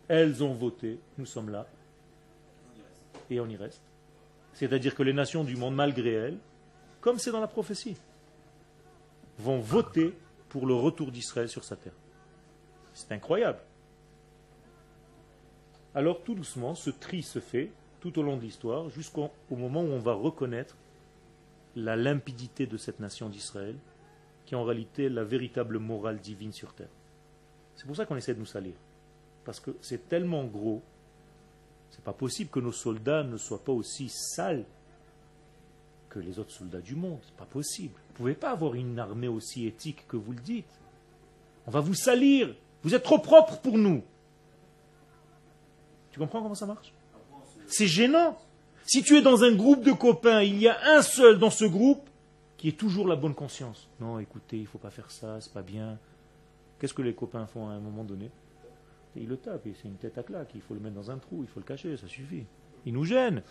[0.09, 0.99] Elles ont voté.
[1.18, 1.66] Nous sommes là.
[3.31, 3.83] Et on y reste.
[4.53, 6.39] C'est-à-dire que les nations du monde, malgré elles,
[7.01, 7.97] comme c'est dans la prophétie,
[9.39, 10.14] vont voter
[10.49, 11.93] pour le retour d'Israël sur sa terre.
[12.95, 13.59] C'est incroyable.
[15.95, 17.70] Alors tout doucement, ce tri se fait
[18.01, 20.77] tout au long de l'histoire, jusqu'au au moment où on va reconnaître
[21.74, 23.77] la limpidité de cette nation d'Israël,
[24.45, 26.89] qui est en réalité la véritable morale divine sur terre.
[27.74, 28.74] C'est pour ça qu'on essaie de nous salir.
[29.45, 30.83] Parce que c'est tellement gros,
[31.97, 34.67] c'est pas possible que nos soldats ne soient pas aussi sales
[36.11, 37.19] que les autres soldats du monde.
[37.25, 37.95] C'est pas possible.
[38.09, 40.79] Vous pouvez pas avoir une armée aussi éthique que vous le dites.
[41.67, 42.55] On va vous salir.
[42.83, 44.05] Vous êtes trop propre pour nous.
[46.11, 46.93] Tu comprends comment ça marche?
[47.67, 48.39] C'est gênant.
[48.85, 51.65] Si tu es dans un groupe de copains, il y a un seul dans ce
[51.65, 52.09] groupe
[52.59, 53.89] qui est toujours la bonne conscience.
[54.01, 55.99] Non, écoutez, il ne faut pas faire ça, c'est pas bien.
[56.79, 58.31] Qu'est-ce que les copains font à un moment donné?
[59.17, 61.19] Ils le tapent, et c'est une tête à claque, il faut le mettre dans un
[61.19, 62.45] trou, il faut le cacher, ça suffit.
[62.85, 63.43] Il nous gêne.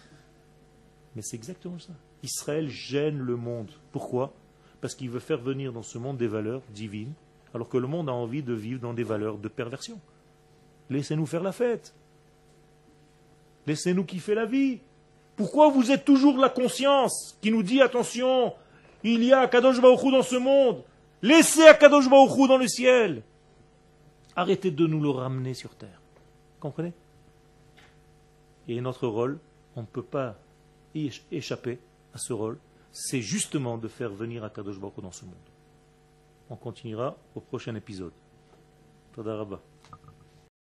[1.15, 1.93] Mais c'est exactement ça.
[2.23, 3.71] Israël gêne le monde.
[3.91, 4.33] Pourquoi?
[4.81, 7.13] Parce qu'il veut faire venir dans ce monde des valeurs divines,
[7.53, 9.99] alors que le monde a envie de vivre dans des valeurs de perversion.
[10.89, 11.95] Laissez-nous faire la fête.
[13.65, 14.79] Laissez-nous kiffer la vie.
[15.35, 18.53] Pourquoi vous êtes toujours la conscience qui nous dit attention,
[19.03, 20.83] il y a Kadosh dans ce monde?
[21.21, 23.23] Laissez Kadosh dans le ciel.
[24.35, 26.01] Arrêtez de nous le ramener sur terre.
[26.59, 26.93] Comprenez?
[28.67, 29.39] Et notre rôle,
[29.75, 30.35] on ne peut pas
[30.93, 31.79] échapper
[32.13, 32.57] à ce rôle.
[32.91, 35.35] C'est justement de faire venir Kadosh Baruch dans ce monde.
[36.49, 38.13] On continuera au prochain épisode.
[39.13, 39.59] Toda Rabba.